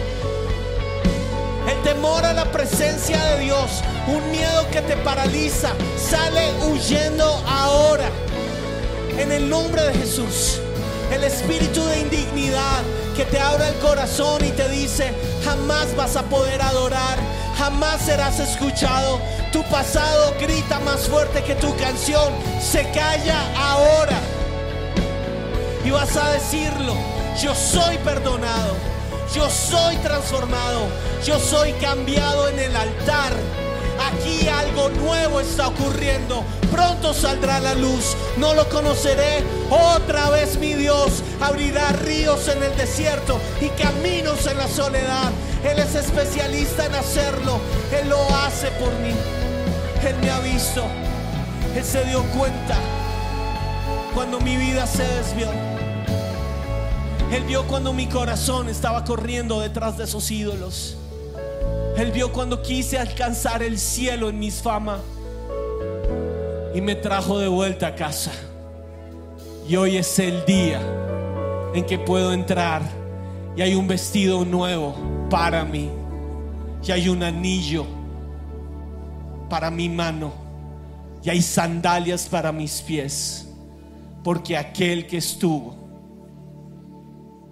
[1.69, 8.09] El temor a la presencia de Dios, un miedo que te paraliza, sale huyendo ahora.
[9.17, 10.59] En el nombre de Jesús,
[11.11, 12.83] el espíritu de indignidad
[13.15, 17.17] que te abra el corazón y te dice, jamás vas a poder adorar,
[17.57, 19.19] jamás serás escuchado.
[19.51, 24.19] Tu pasado grita más fuerte que tu canción, se calla ahora.
[25.85, 26.95] Y vas a decirlo,
[27.41, 28.73] yo soy perdonado,
[29.33, 30.87] yo soy transformado,
[31.25, 33.33] yo soy cambiado en el altar.
[33.99, 36.43] Aquí algo nuevo está ocurriendo.
[36.71, 38.15] Pronto saldrá la luz.
[38.37, 39.43] No lo conoceré.
[39.69, 45.31] Otra vez mi Dios abrirá ríos en el desierto y caminos en la soledad.
[45.63, 47.59] Él es especialista en hacerlo.
[47.91, 49.13] Él lo hace por mí.
[50.05, 50.83] Él me ha visto.
[51.75, 52.77] Él se dio cuenta
[54.13, 55.49] cuando mi vida se desvió.
[57.31, 60.95] Él vio cuando mi corazón estaba corriendo detrás de esos ídolos.
[61.97, 64.99] Él vio cuando quise alcanzar el cielo en mis fama
[66.73, 68.31] y me trajo de vuelta a casa.
[69.67, 70.81] Y hoy es el día
[71.73, 72.81] en que puedo entrar
[73.55, 74.95] y hay un vestido nuevo
[75.29, 75.89] para mí.
[76.85, 77.85] Y hay un anillo
[79.49, 80.33] para mi mano.
[81.23, 83.49] Y hay sandalias para mis pies.
[84.23, 85.75] Porque aquel que estuvo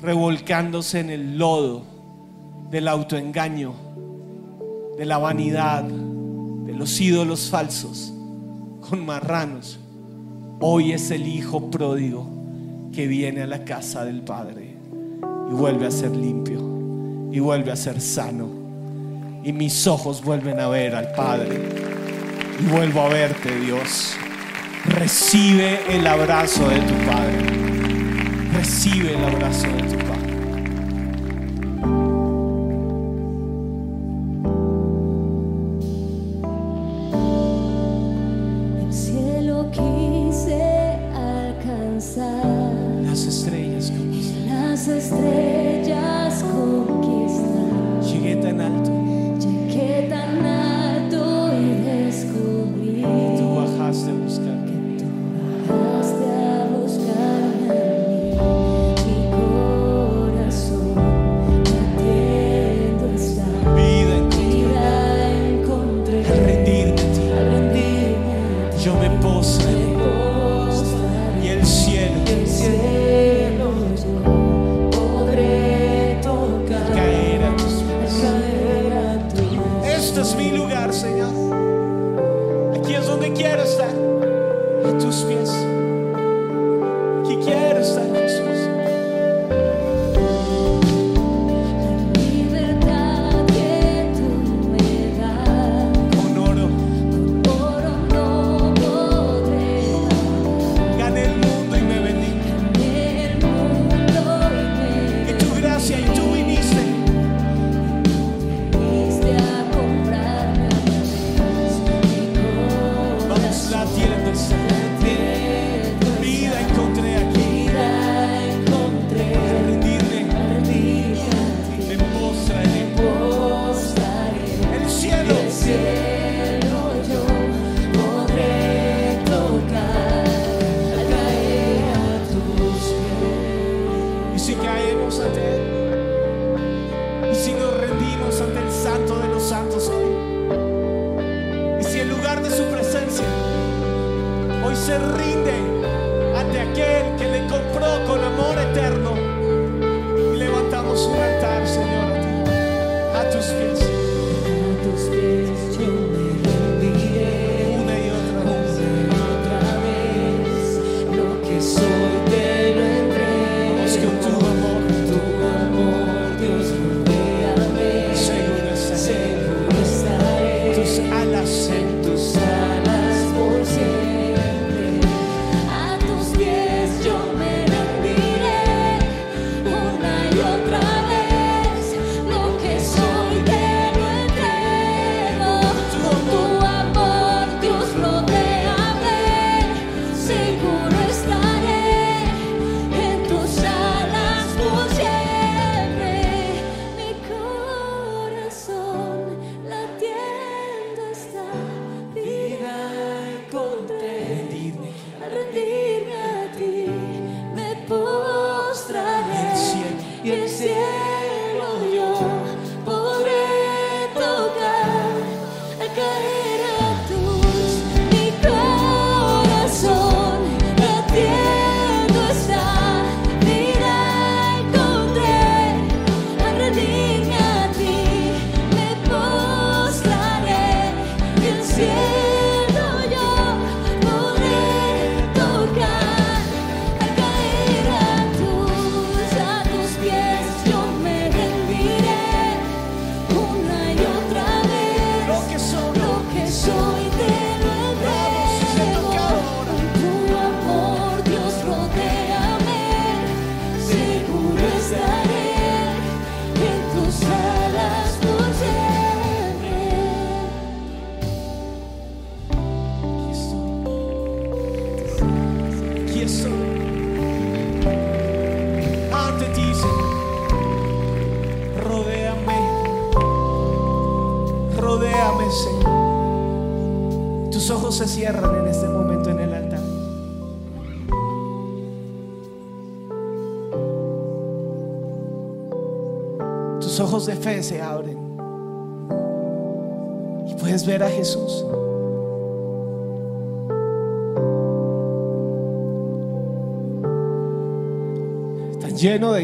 [0.02, 1.84] revolcándose en el lodo
[2.70, 3.74] del autoengaño,
[4.98, 8.14] de la vanidad, de los ídolos falsos,
[8.82, 9.80] con marranos,
[10.60, 12.28] hoy es el hijo pródigo
[12.92, 14.78] que viene a la casa del Padre
[15.50, 16.60] y vuelve a ser limpio
[17.32, 18.48] y vuelve a ser sano.
[19.44, 21.60] Y mis ojos vuelven a ver al Padre
[22.60, 24.16] y vuelvo a verte, Dios.
[24.86, 27.40] Recibe el abrazo de tu Padre.
[28.54, 30.13] Recibe el abrazo de tu Padre.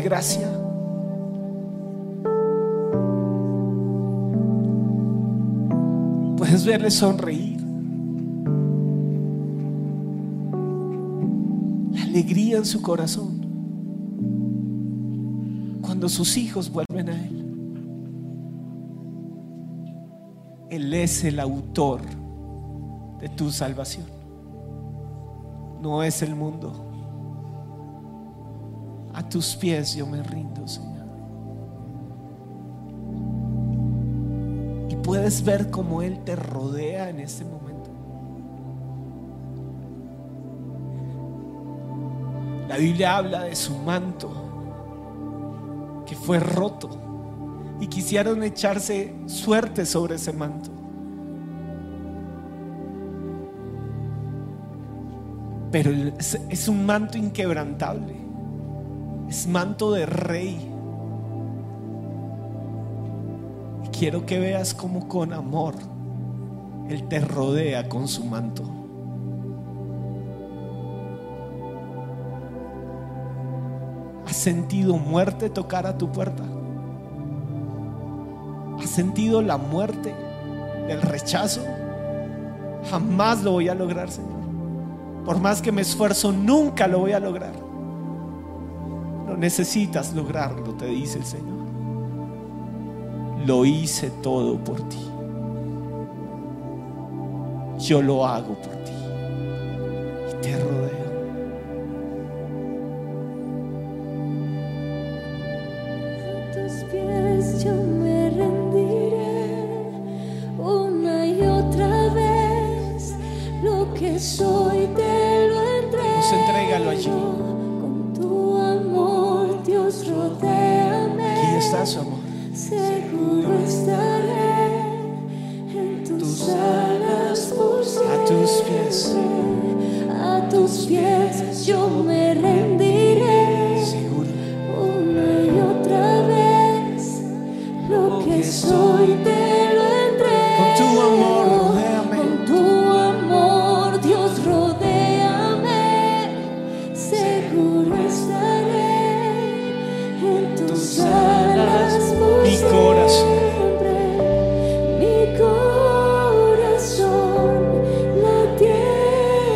[0.09, 0.49] gracia.
[6.35, 7.61] Puedes verle sonreír.
[11.93, 13.45] La alegría en su corazón.
[15.81, 17.45] Cuando sus hijos vuelven a Él.
[20.71, 22.01] Él es el autor
[23.19, 24.07] de tu salvación.
[25.83, 26.88] No es el mundo.
[29.19, 31.05] A tus pies yo me rindo, Señor.
[34.89, 37.89] Y puedes ver cómo Él te rodea en este momento.
[42.69, 44.31] La Biblia habla de su manto
[46.05, 46.89] que fue roto
[47.81, 50.71] y quisieron echarse suerte sobre ese manto.
[55.73, 55.91] Pero
[56.49, 58.28] es un manto inquebrantable
[59.29, 60.57] es manto de rey.
[63.85, 65.75] Y quiero que veas cómo con amor
[66.89, 68.63] Él te rodea con su manto.
[74.25, 76.43] ¿Has sentido muerte tocar a tu puerta?
[78.79, 80.15] ¿Has sentido la muerte
[80.87, 81.61] del rechazo?
[82.89, 84.39] Jamás lo voy a lograr, Señor.
[85.25, 87.68] Por más que me esfuerzo, nunca lo voy a lograr.
[89.39, 91.59] Necesitas lograrlo, te dice el Señor.
[93.45, 94.99] Lo hice todo por ti.
[97.79, 98.91] Yo lo hago por ti.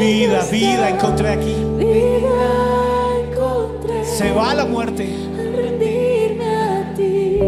[0.05, 1.55] Vida, vida encontré aquí.
[1.77, 2.43] Vida
[3.23, 4.03] encontré.
[4.03, 5.07] Se va la muerte.
[5.39, 7.39] Al rendirme a ti,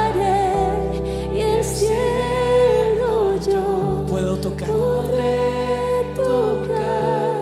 [1.34, 4.68] y el cielo yo Puedo tocar.
[4.68, 7.40] podré tocar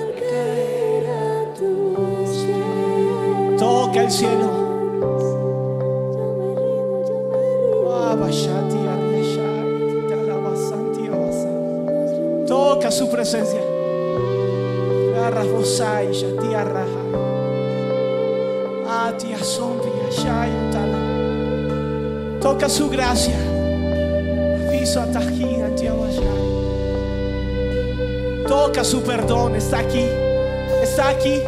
[0.00, 3.58] al caer a tus pies.
[3.58, 4.43] Toca el cielo.
[15.84, 17.02] Arrabosai, Shati, Arraja.
[18.86, 20.98] Ati, Asombi, Ashai, Utala.
[22.40, 23.36] Toca su gracia.
[24.70, 26.44] Viso atají, Anti, Abashai.
[28.46, 29.56] Toca su perdón.
[29.56, 30.06] Está aquí.
[30.82, 31.42] Está aquí.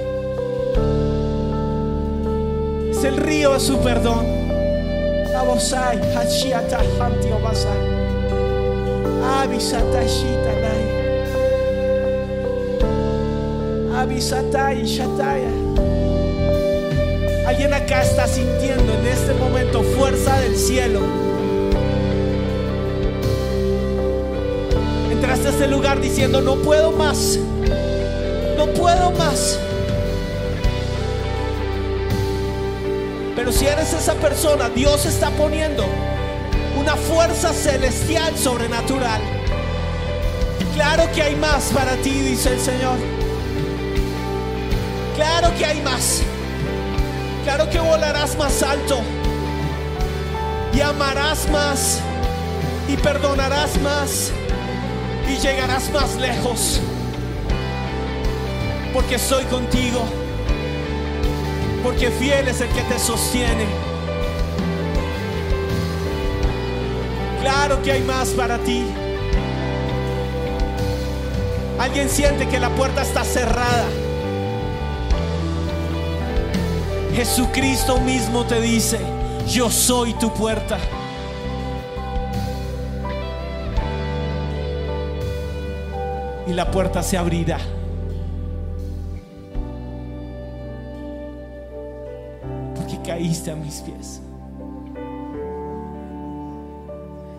[2.90, 4.26] Es el río de su perdón.
[5.34, 7.96] Abosai, Hachiata, Hanti, Obasai.
[17.46, 21.00] Alguien acá está sintiendo en este momento fuerza del cielo.
[25.10, 27.38] Entraste a este lugar diciendo, no puedo más.
[28.56, 29.58] No puedo más.
[33.34, 35.84] Pero si eres esa persona, Dios está poniendo
[36.78, 39.20] una fuerza celestial sobrenatural.
[40.74, 43.15] Claro que hay más para ti, dice el Señor.
[45.16, 46.22] Claro que hay más.
[47.42, 49.00] Claro que volarás más alto.
[50.74, 52.00] Y amarás más.
[52.86, 54.30] Y perdonarás más.
[55.26, 56.82] Y llegarás más lejos.
[58.92, 60.04] Porque estoy contigo.
[61.82, 63.64] Porque fiel es el que te sostiene.
[67.40, 68.84] Claro que hay más para ti.
[71.78, 73.86] Alguien siente que la puerta está cerrada.
[77.16, 78.98] Jesucristo mismo te dice,
[79.48, 80.76] yo soy tu puerta.
[86.46, 87.56] Y la puerta se abrirá.
[92.74, 94.20] Porque caíste a mis pies.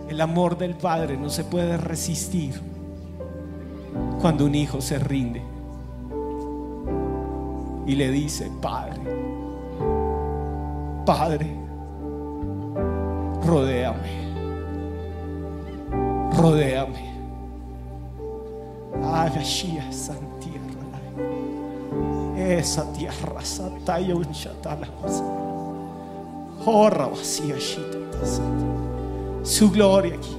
[0.09, 2.59] El amor del Padre no se puede resistir
[4.19, 5.43] cuando un hijo se rinde
[7.85, 9.26] y le dice, Padre,
[11.07, 11.47] Padre,
[13.45, 14.11] rodéame,
[16.35, 17.07] rodéame.
[19.01, 20.99] Haga Shia San tierra,
[22.37, 24.85] esa tierra sataya un chatala
[26.65, 27.55] Horra vacía.
[29.43, 30.37] Su gloria aquí,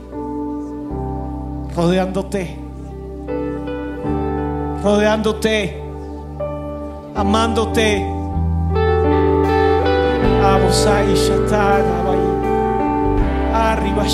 [1.74, 2.58] rodeándote,
[4.82, 5.82] rodeándote,
[7.14, 8.17] amándote
[13.54, 14.04] Arriba.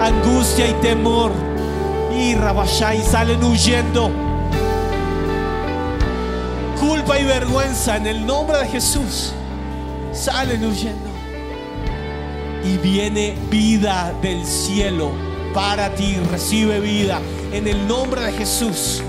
[0.00, 1.32] Angustia y temor.
[2.16, 4.10] Y Rabashai salen huyendo.
[6.78, 9.32] Culpa y vergüenza en el nombre de Jesús.
[10.12, 11.10] Salen huyendo.
[12.64, 15.12] Y viene vida del cielo
[15.54, 16.16] para ti.
[16.30, 17.20] Recibe vida
[17.52, 19.02] en el nombre de Jesús.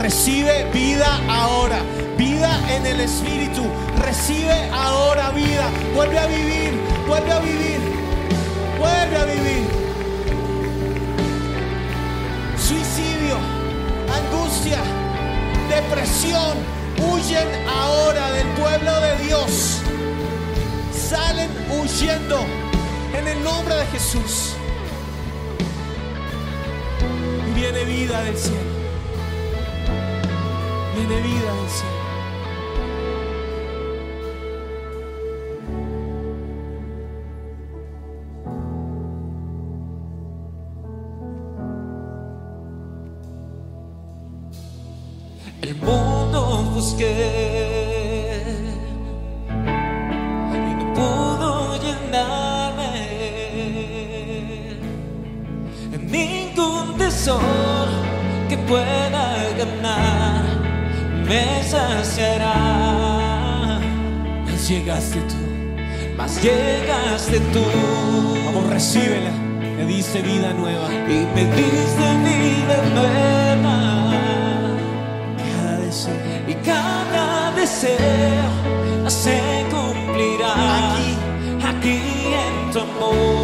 [0.00, 1.80] Recibe vida ahora.
[2.16, 3.62] Vida en el Espíritu.
[4.08, 5.68] Recibe ahora vida.
[5.94, 6.72] Vuelve a vivir.
[7.06, 7.78] Vuelve a vivir.
[8.78, 9.68] Vuelve a vivir.
[12.56, 13.36] Suicidio.
[14.10, 14.78] Angustia.
[15.68, 16.56] Depresión.
[17.06, 19.82] Huyen ahora del pueblo de Dios.
[20.90, 22.46] Salen huyendo
[23.12, 24.54] en el nombre de Jesús.
[27.46, 28.72] Y viene vida del cielo.
[30.96, 31.97] Viene vida del cielo.
[46.98, 48.32] Busqué
[50.52, 52.92] y no pudo llenarme.
[56.10, 58.02] Ningún tesoro
[58.48, 60.44] que pueda ganar
[61.26, 62.54] me saciará.
[64.44, 65.36] Mas llegaste tú.
[66.16, 67.62] Mas llegaste tú
[68.44, 69.30] Vamos, recíbela.
[69.76, 70.88] Me diste vida nueva.
[71.08, 74.27] y me diste vida nueva.
[76.68, 79.08] Cada deseo.
[79.08, 79.40] se
[79.70, 81.16] cumplirá Aquí.
[81.66, 82.00] aquí
[82.44, 83.37] en tu amor.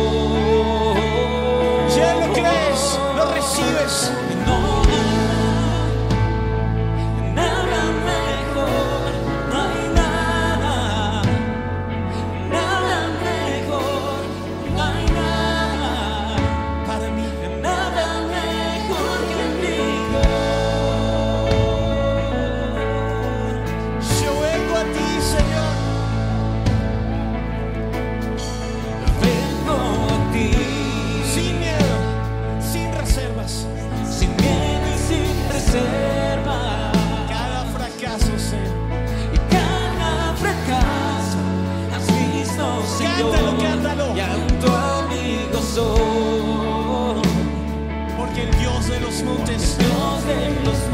[49.25, 50.91] Dios de los montes Dios de los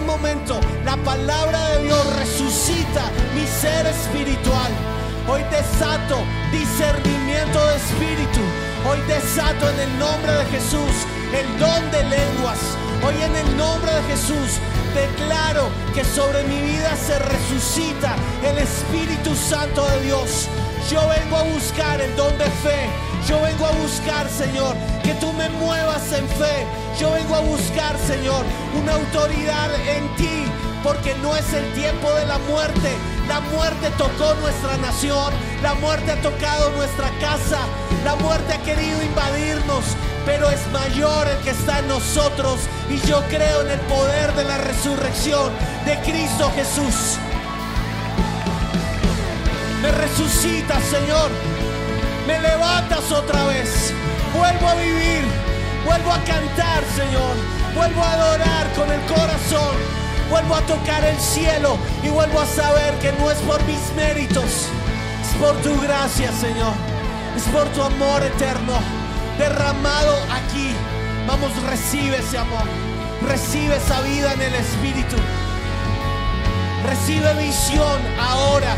[0.00, 3.02] este momento la palabra de Dios resucita
[3.34, 4.70] mi ser espiritual.
[5.28, 6.16] Hoy desato
[6.50, 8.40] discernimiento de espíritu.
[8.88, 12.58] Hoy desato en el nombre de Jesús el don de lenguas.
[13.04, 14.58] Hoy en el nombre de Jesús
[14.94, 20.48] declaro que sobre mi vida se resucita el Espíritu Santo de Dios.
[20.90, 22.88] Yo vengo a buscar el don de fe.
[23.28, 26.66] Yo vengo a buscar, Señor, que tú me muevas en fe.
[27.00, 28.44] Yo vengo a buscar, Señor,
[28.78, 30.44] una autoridad en ti,
[30.82, 32.94] porque no es el tiempo de la muerte.
[33.26, 35.32] La muerte tocó nuestra nación,
[35.62, 37.60] la muerte ha tocado nuestra casa,
[38.04, 39.82] la muerte ha querido invadirnos,
[40.26, 42.60] pero es mayor el que está en nosotros.
[42.90, 45.50] Y yo creo en el poder de la resurrección
[45.86, 47.16] de Cristo Jesús.
[49.80, 51.30] Me resucitas, Señor.
[52.26, 53.94] Me levantas otra vez.
[54.34, 55.59] Vuelvo a vivir.
[55.84, 57.36] Vuelvo a cantar, Señor.
[57.74, 59.76] Vuelvo a adorar con el corazón.
[60.28, 64.68] Vuelvo a tocar el cielo y vuelvo a saber que no es por mis méritos.
[65.22, 66.74] Es por tu gracia, Señor.
[67.36, 68.74] Es por tu amor eterno
[69.38, 70.74] derramado aquí.
[71.26, 72.64] Vamos, recibe ese amor.
[73.26, 75.16] Recibe esa vida en el Espíritu.
[76.86, 78.76] Recibe visión ahora.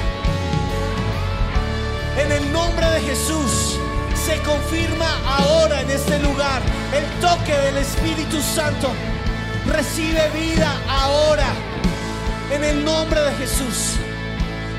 [2.19, 3.79] En el nombre de Jesús
[4.25, 6.63] se confirma ahora en este lugar
[6.95, 8.89] el toque del Espíritu Santo.
[9.67, 11.49] Recibe vida ahora.
[12.53, 13.97] En el nombre de Jesús.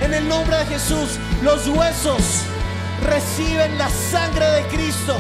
[0.02, 2.44] En el nombre de Jesús los huesos
[3.06, 5.18] reciben la sangre de Cristo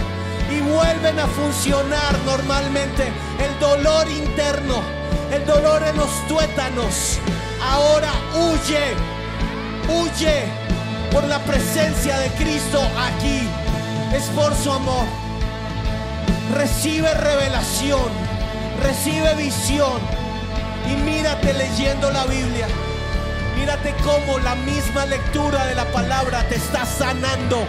[0.50, 3.12] y vuelven a funcionar normalmente.
[3.40, 4.82] El dolor interno,
[5.32, 7.20] el dolor en los tuétanos,
[7.62, 8.96] ahora huye,
[9.90, 10.44] huye
[11.12, 13.63] por la presencia de Cristo aquí.
[14.14, 15.06] Es por su amor.
[16.54, 18.12] Recibe revelación,
[18.82, 20.00] recibe visión
[20.92, 22.68] y mírate leyendo la Biblia.
[23.58, 27.66] Mírate cómo la misma lectura de la palabra te está sanando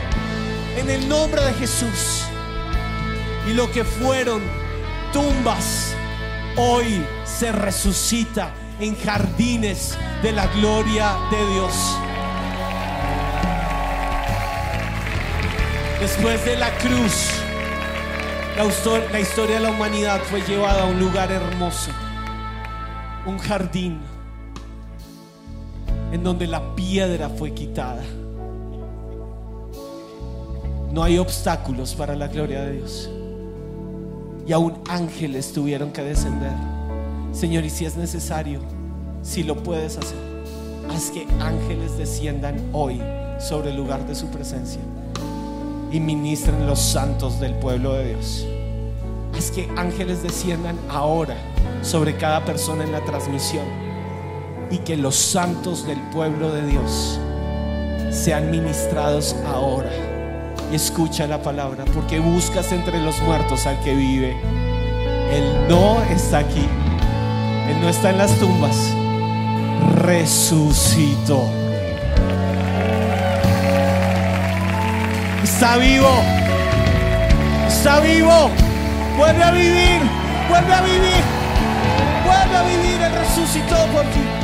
[0.77, 2.25] en el nombre de Jesús.
[3.49, 4.43] Y lo que fueron
[5.13, 5.95] tumbas,
[6.57, 11.75] hoy se resucita en jardines de la gloria de Dios.
[16.05, 17.31] Después de la cruz,
[18.59, 21.91] la, histo- la historia de la humanidad fue llevada a un lugar hermoso,
[23.25, 24.01] un jardín
[26.13, 28.03] en donde la piedra fue quitada.
[30.93, 33.09] No hay obstáculos para la gloria de Dios.
[34.47, 36.53] Y aún ángeles tuvieron que descender.
[37.33, 38.61] Señor, y si es necesario,
[39.23, 40.19] si lo puedes hacer,
[40.95, 43.01] haz que ángeles desciendan hoy
[43.39, 44.83] sobre el lugar de su presencia
[45.95, 48.45] y ministren los santos del pueblo de Dios.
[49.33, 51.37] Haz que ángeles desciendan ahora
[51.83, 53.65] sobre cada persona en la transmisión
[54.73, 57.21] y que los santos del pueblo de Dios
[58.11, 59.93] sean ministrados ahora.
[60.73, 64.37] Escucha la palabra, porque buscas entre los muertos al que vive.
[65.31, 66.67] Él no está aquí,
[67.69, 68.77] Él no está en las tumbas,
[69.95, 71.64] resucitó.
[75.45, 76.09] Está vivo,
[77.69, 78.51] está vivo,
[79.19, 80.01] vuelve a vivir,
[80.49, 81.23] vuelve a vivir,
[82.25, 84.44] vuelve a vivir, Él resucitó por ti.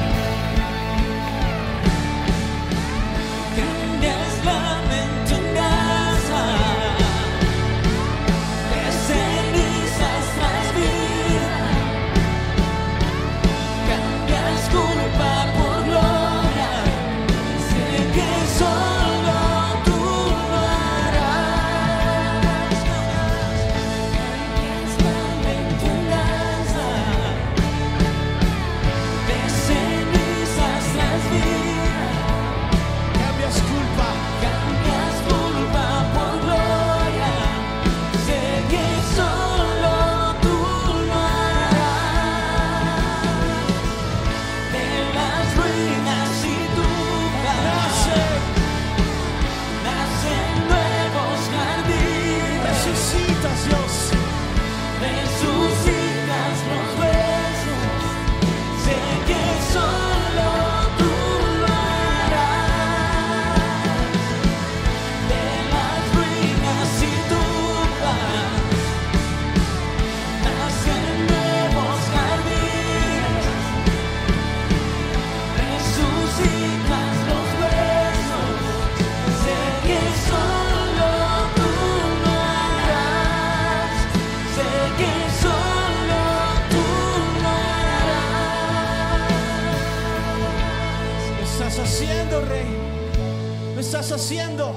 [93.90, 94.72] Estás haciendo.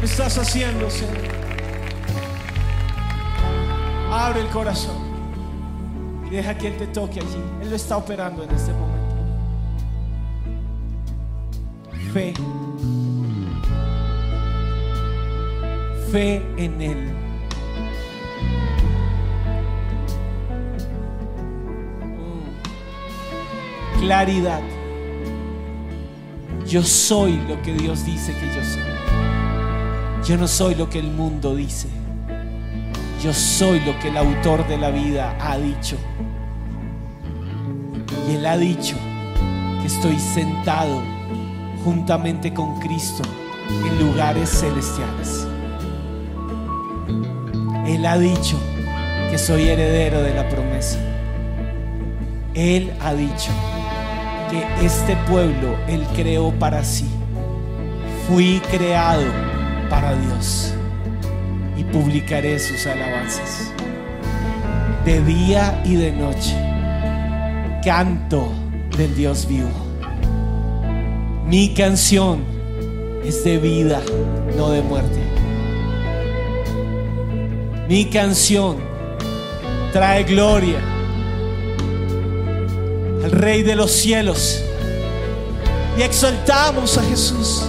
[0.00, 1.18] Lo estás haciendo, Señor.
[4.10, 4.96] Abre el corazón.
[6.26, 7.44] Y deja que Él te toque allí.
[7.60, 9.16] Él lo está operando en este momento.
[12.14, 12.32] Fe.
[16.10, 17.23] Fe en Él.
[24.04, 24.60] Claridad.
[26.66, 30.28] Yo soy lo que Dios dice que yo soy.
[30.28, 31.88] Yo no soy lo que el mundo dice.
[33.22, 35.96] Yo soy lo que el autor de la vida ha dicho.
[38.28, 38.94] Y Él ha dicho
[39.80, 41.00] que estoy sentado
[41.82, 43.22] juntamente con Cristo
[43.70, 45.48] en lugares celestiales.
[47.86, 48.60] Él ha dicho
[49.30, 50.98] que soy heredero de la promesa.
[52.52, 53.50] Él ha dicho
[54.50, 57.08] que este pueblo Él creó para sí.
[58.28, 59.24] Fui creado
[59.90, 60.74] para Dios
[61.76, 63.72] y publicaré sus alabanzas.
[65.04, 66.56] De día y de noche,
[67.84, 68.50] canto
[68.96, 69.68] del Dios vivo.
[71.46, 72.42] Mi canción
[73.24, 74.00] es de vida,
[74.56, 75.20] no de muerte.
[77.88, 78.78] Mi canción
[79.92, 80.93] trae gloria
[83.24, 84.62] al Rey de los cielos.
[85.96, 87.62] Y exaltamos a Jesús.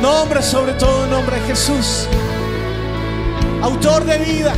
[0.00, 2.06] Nombre sobre todo nombre Jesús,
[3.60, 4.54] autor de vida,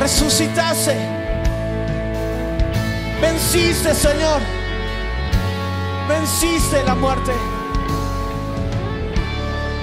[0.00, 0.96] resucitase,
[3.20, 4.40] venciste Señor,
[6.08, 7.32] venciste la muerte,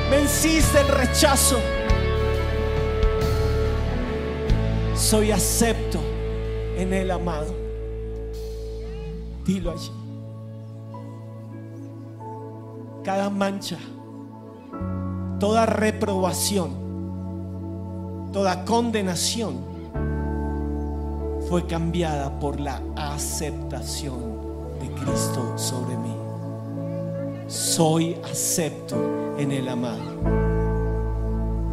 [0.09, 1.59] venciste el rechazo.
[4.95, 6.04] Soy acepto
[6.77, 7.53] en el amado.
[9.45, 9.91] Dilo allí
[13.05, 13.77] cada mancha,
[15.39, 16.71] toda reprobación,
[18.33, 19.59] toda condenación
[21.47, 24.15] fue cambiada por la aceptación
[24.81, 26.15] de Cristo sobre mí.
[27.47, 28.95] Soy acepto
[29.37, 30.15] en el amado.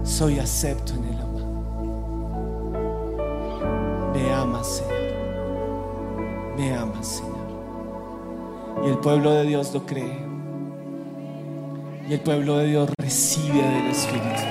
[0.05, 1.12] Soy acepto en el
[4.23, 5.03] Me amas, Señor.
[6.57, 7.33] Me amas, Señor.
[8.85, 10.17] Y el pueblo de Dios lo cree.
[12.09, 14.43] Y el pueblo de Dios recibe del Espíritu.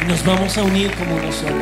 [0.00, 1.56] Y nos vamos a unir como uno solo.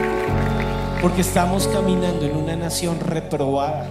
[1.03, 3.89] Porque estamos caminando en una nación reprobada,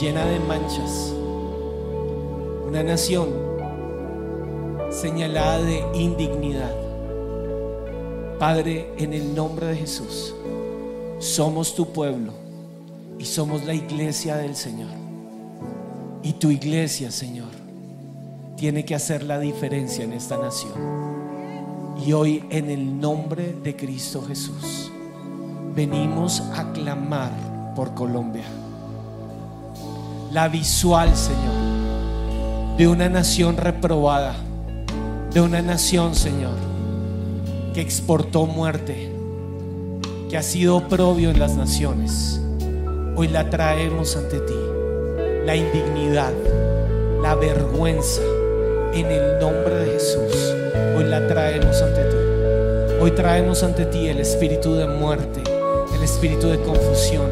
[0.00, 1.12] llena de manchas.
[2.66, 3.43] Una nación
[4.94, 6.72] señalada de indignidad.
[8.38, 10.34] Padre, en el nombre de Jesús,
[11.18, 12.32] somos tu pueblo
[13.18, 14.90] y somos la iglesia del Señor.
[16.22, 17.48] Y tu iglesia, Señor,
[18.56, 20.72] tiene que hacer la diferencia en esta nación.
[22.06, 24.90] Y hoy en el nombre de Cristo Jesús
[25.74, 28.44] venimos a clamar por Colombia.
[30.30, 34.34] La visual, Señor, de una nación reprobada,
[35.34, 36.54] de una nación, Señor,
[37.74, 39.10] que exportó muerte,
[40.30, 42.40] que ha sido oprobio en las naciones.
[43.16, 44.54] Hoy la traemos ante ti.
[45.44, 46.32] La indignidad,
[47.20, 48.22] la vergüenza,
[48.94, 50.54] en el nombre de Jesús.
[50.96, 52.16] Hoy la traemos ante ti.
[53.00, 55.42] Hoy traemos ante ti el espíritu de muerte,
[55.96, 57.28] el espíritu de confusión,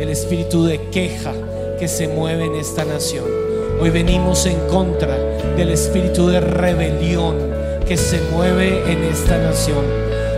[0.00, 1.32] el espíritu de queja
[1.78, 3.26] que se mueve en esta nación.
[3.80, 7.36] Hoy venimos en contra del espíritu de rebelión
[7.86, 9.84] que se mueve en esta nación.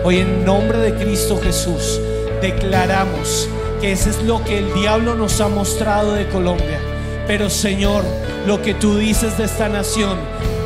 [0.05, 2.01] Hoy en nombre de Cristo Jesús
[2.41, 3.49] declaramos
[3.81, 6.81] que ese es lo que el diablo nos ha mostrado de Colombia.
[7.27, 8.05] Pero Señor,
[8.47, 10.19] lo que tú dices de esta nación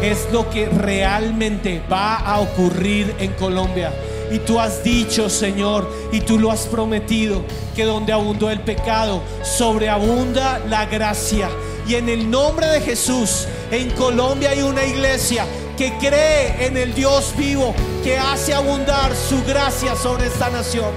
[0.03, 3.93] es lo que realmente va a ocurrir en Colombia.
[4.31, 7.43] Y tú has dicho, Señor, y tú lo has prometido,
[7.75, 11.49] que donde abundó el pecado, sobreabunda la gracia.
[11.89, 15.47] Y en el nombre de Jesús, en Colombia hay una iglesia
[15.77, 20.91] que cree en el Dios vivo, que hace abundar su gracia sobre esta nación.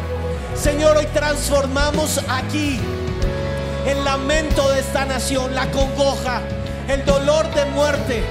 [0.55, 2.79] Señor, hoy transformamos aquí
[3.85, 6.41] el lamento de esta nación, la congoja,
[6.87, 8.23] el dolor de muerte.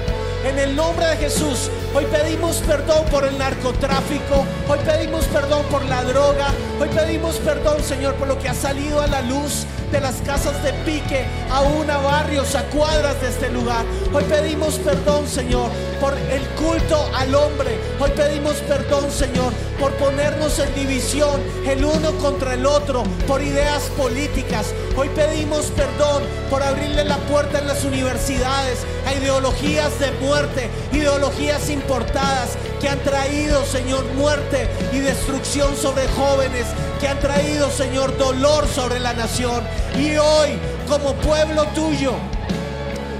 [0.45, 5.85] En el nombre de Jesús, hoy pedimos perdón por el narcotráfico, hoy pedimos perdón por
[5.85, 6.47] la droga,
[6.81, 10.61] hoy pedimos perdón, Señor, por lo que ha salido a la luz de las casas
[10.63, 13.85] de pique, aún a barrios, a cuadras de este lugar.
[14.11, 15.69] Hoy pedimos perdón, Señor,
[16.01, 17.77] por el culto al hombre.
[17.99, 23.83] Hoy pedimos perdón, Señor, por ponernos en división el uno contra el otro, por ideas
[23.95, 24.73] políticas.
[24.97, 31.69] Hoy pedimos perdón por abrirle la puerta en las universidades a ideologías de muerte, ideologías
[31.69, 36.65] importadas que han traído, Señor, muerte y destrucción sobre jóvenes,
[37.03, 39.61] que han traído, Señor, dolor sobre la nación.
[39.99, 42.13] Y hoy, como pueblo tuyo,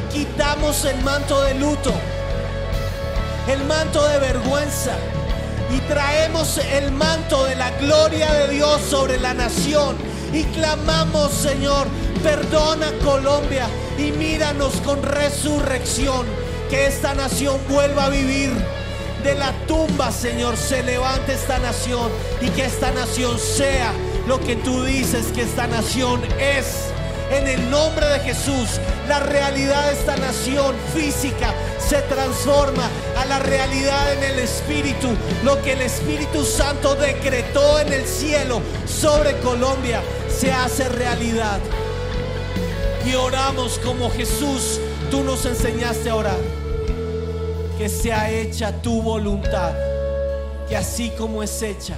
[0.09, 1.91] quitamos el manto de luto,
[3.49, 4.93] el manto de vergüenza
[5.75, 9.97] y traemos el manto de la gloria de Dios sobre la nación
[10.31, 11.85] y clamamos, Señor,
[12.23, 13.67] perdona Colombia
[13.97, 16.25] y míranos con resurrección,
[16.69, 18.82] que esta nación vuelva a vivir.
[19.23, 23.93] De la tumba, Señor, se levante esta nación y que esta nación sea
[24.27, 26.89] lo que tú dices que esta nación es.
[27.31, 33.39] En el nombre de Jesús, la realidad de esta nación física se transforma a la
[33.39, 35.07] realidad en el Espíritu.
[35.43, 41.59] Lo que el Espíritu Santo decretó en el cielo sobre Colombia se hace realidad.
[43.05, 44.79] Y oramos como Jesús,
[45.09, 46.62] tú nos enseñaste a orar.
[47.83, 49.73] Que sea hecha tu voluntad.
[50.69, 51.97] Que así como es hecha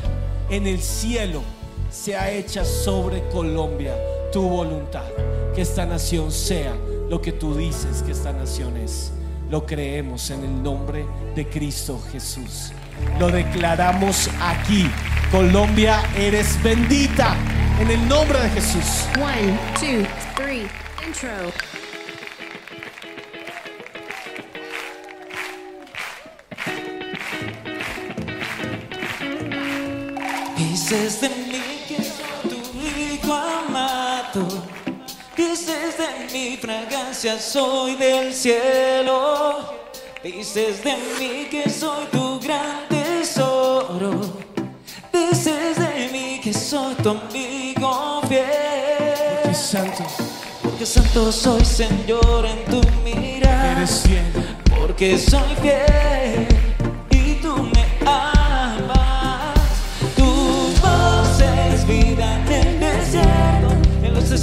[0.49, 1.44] en el cielo,
[1.91, 3.94] sea hecha sobre Colombia
[4.32, 5.06] tu voluntad.
[5.53, 6.74] Que esta nación sea
[7.07, 9.12] lo que tú dices que esta nación es.
[9.52, 11.06] Lo creemos en el nombre
[11.36, 12.72] de Cristo Jesús.
[13.20, 14.90] Lo declaramos aquí.
[15.30, 17.36] Colombia, eres bendita
[17.80, 19.06] en el nombre de Jesús.
[19.18, 20.03] One, two,
[20.36, 20.68] three,
[21.06, 21.53] intro.
[30.88, 34.48] Dices de mí que soy tu hijo amado.
[35.36, 39.74] Dices de mi fragancia soy del cielo.
[40.24, 44.22] Dices de mí que soy tu gran tesoro.
[45.12, 49.56] Dices de mí que soy tu amigo fiel.
[49.56, 50.03] Santo,
[50.62, 53.72] Porque santo soy Señor en tu mirada.
[53.72, 54.56] eres fiel.
[54.70, 56.64] Porque soy fiel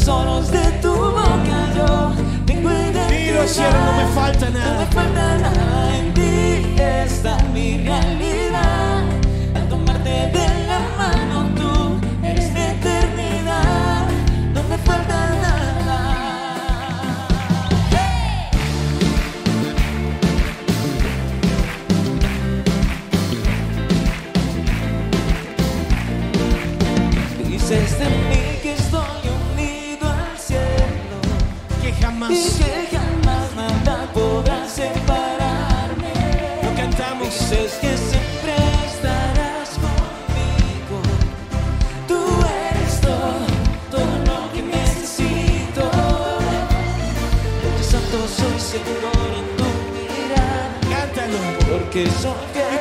[0.03, 2.13] tesoros de tu boca yo
[2.45, 2.69] tengo
[3.47, 4.87] cielo, no me falta No me nada.
[4.87, 8.52] falta nada en ti, está mi realidad.
[32.33, 36.13] Que jamás nada podrá separarme.
[36.63, 37.29] lo cantamos.
[37.29, 38.55] Dices que siempre
[38.87, 40.99] estarás conmigo.
[42.09, 42.21] Tú
[42.71, 45.83] eres todo, lo que necesito.
[47.63, 50.71] Porque santo soy Señor en tu mirada.
[50.91, 51.39] Cántalo.
[51.71, 52.72] Porque soy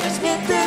[0.00, 0.59] eres mi eternidad.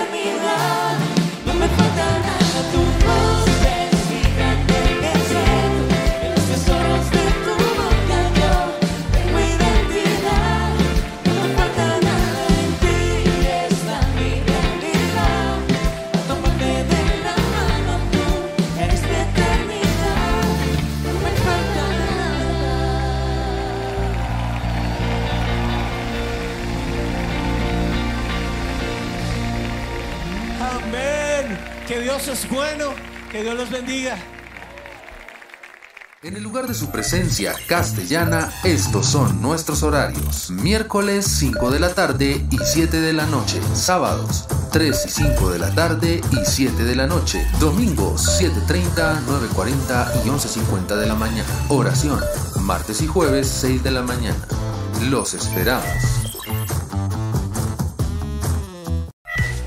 [33.34, 34.15] Que Dios los bendiga.
[36.22, 40.51] En el lugar de su presencia castellana, estos son nuestros horarios.
[40.51, 43.60] Miércoles 5 de la tarde y 7 de la noche.
[43.73, 47.43] Sábados 3 y 5 de la tarde y 7 de la noche.
[47.60, 51.49] Domingos 7.30, 9.40 y 11.50 de la mañana.
[51.69, 52.19] Oración.
[52.61, 54.47] Martes y jueves 6 de la mañana.
[55.10, 55.88] Los esperamos.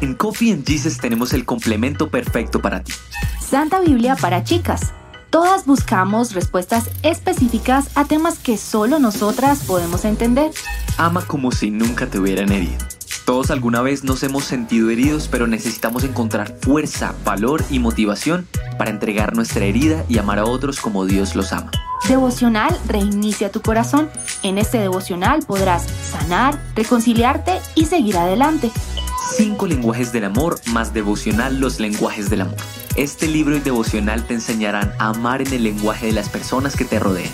[0.00, 2.92] En Coffee and Jesus tenemos el complemento perfecto para ti.
[3.46, 4.92] Santa Biblia para chicas.
[5.30, 10.50] Todas buscamos respuestas específicas a temas que solo nosotras podemos entender.
[10.98, 12.84] Ama como si nunca te hubieran herido.
[13.24, 18.48] Todos alguna vez nos hemos sentido heridos, pero necesitamos encontrar fuerza, valor y motivación
[18.78, 21.70] para entregar nuestra herida y amar a otros como Dios los ama.
[22.08, 24.10] Devocional reinicia tu corazón.
[24.42, 28.72] En este devocional podrás sanar, reconciliarte y seguir adelante.
[29.36, 32.56] Cinco lenguajes del amor más devocional los lenguajes del amor.
[32.96, 36.86] Este libro y devocional te enseñarán a amar en el lenguaje de las personas que
[36.86, 37.30] te rodean.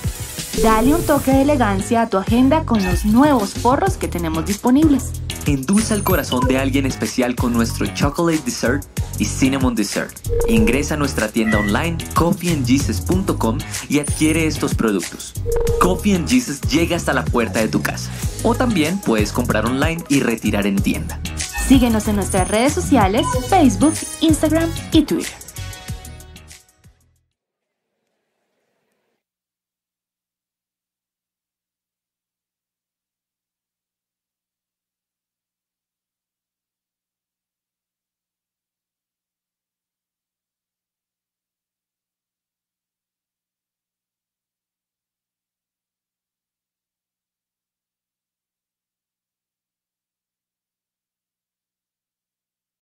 [0.61, 5.13] Dale un toque de elegancia a tu agenda con los nuevos forros que tenemos disponibles.
[5.47, 8.85] Endulza el corazón de alguien especial con nuestro Chocolate Dessert
[9.19, 10.15] y Cinnamon Dessert.
[10.49, 13.59] Ingresa a nuestra tienda online coffeeandjesus.com
[13.89, 15.33] y adquiere estos productos.
[15.81, 18.11] Coffee and Jesus llega hasta la puerta de tu casa.
[18.43, 21.21] O también puedes comprar online y retirar en tienda.
[21.69, 25.43] Síguenos en nuestras redes sociales, Facebook, Instagram y Twitter.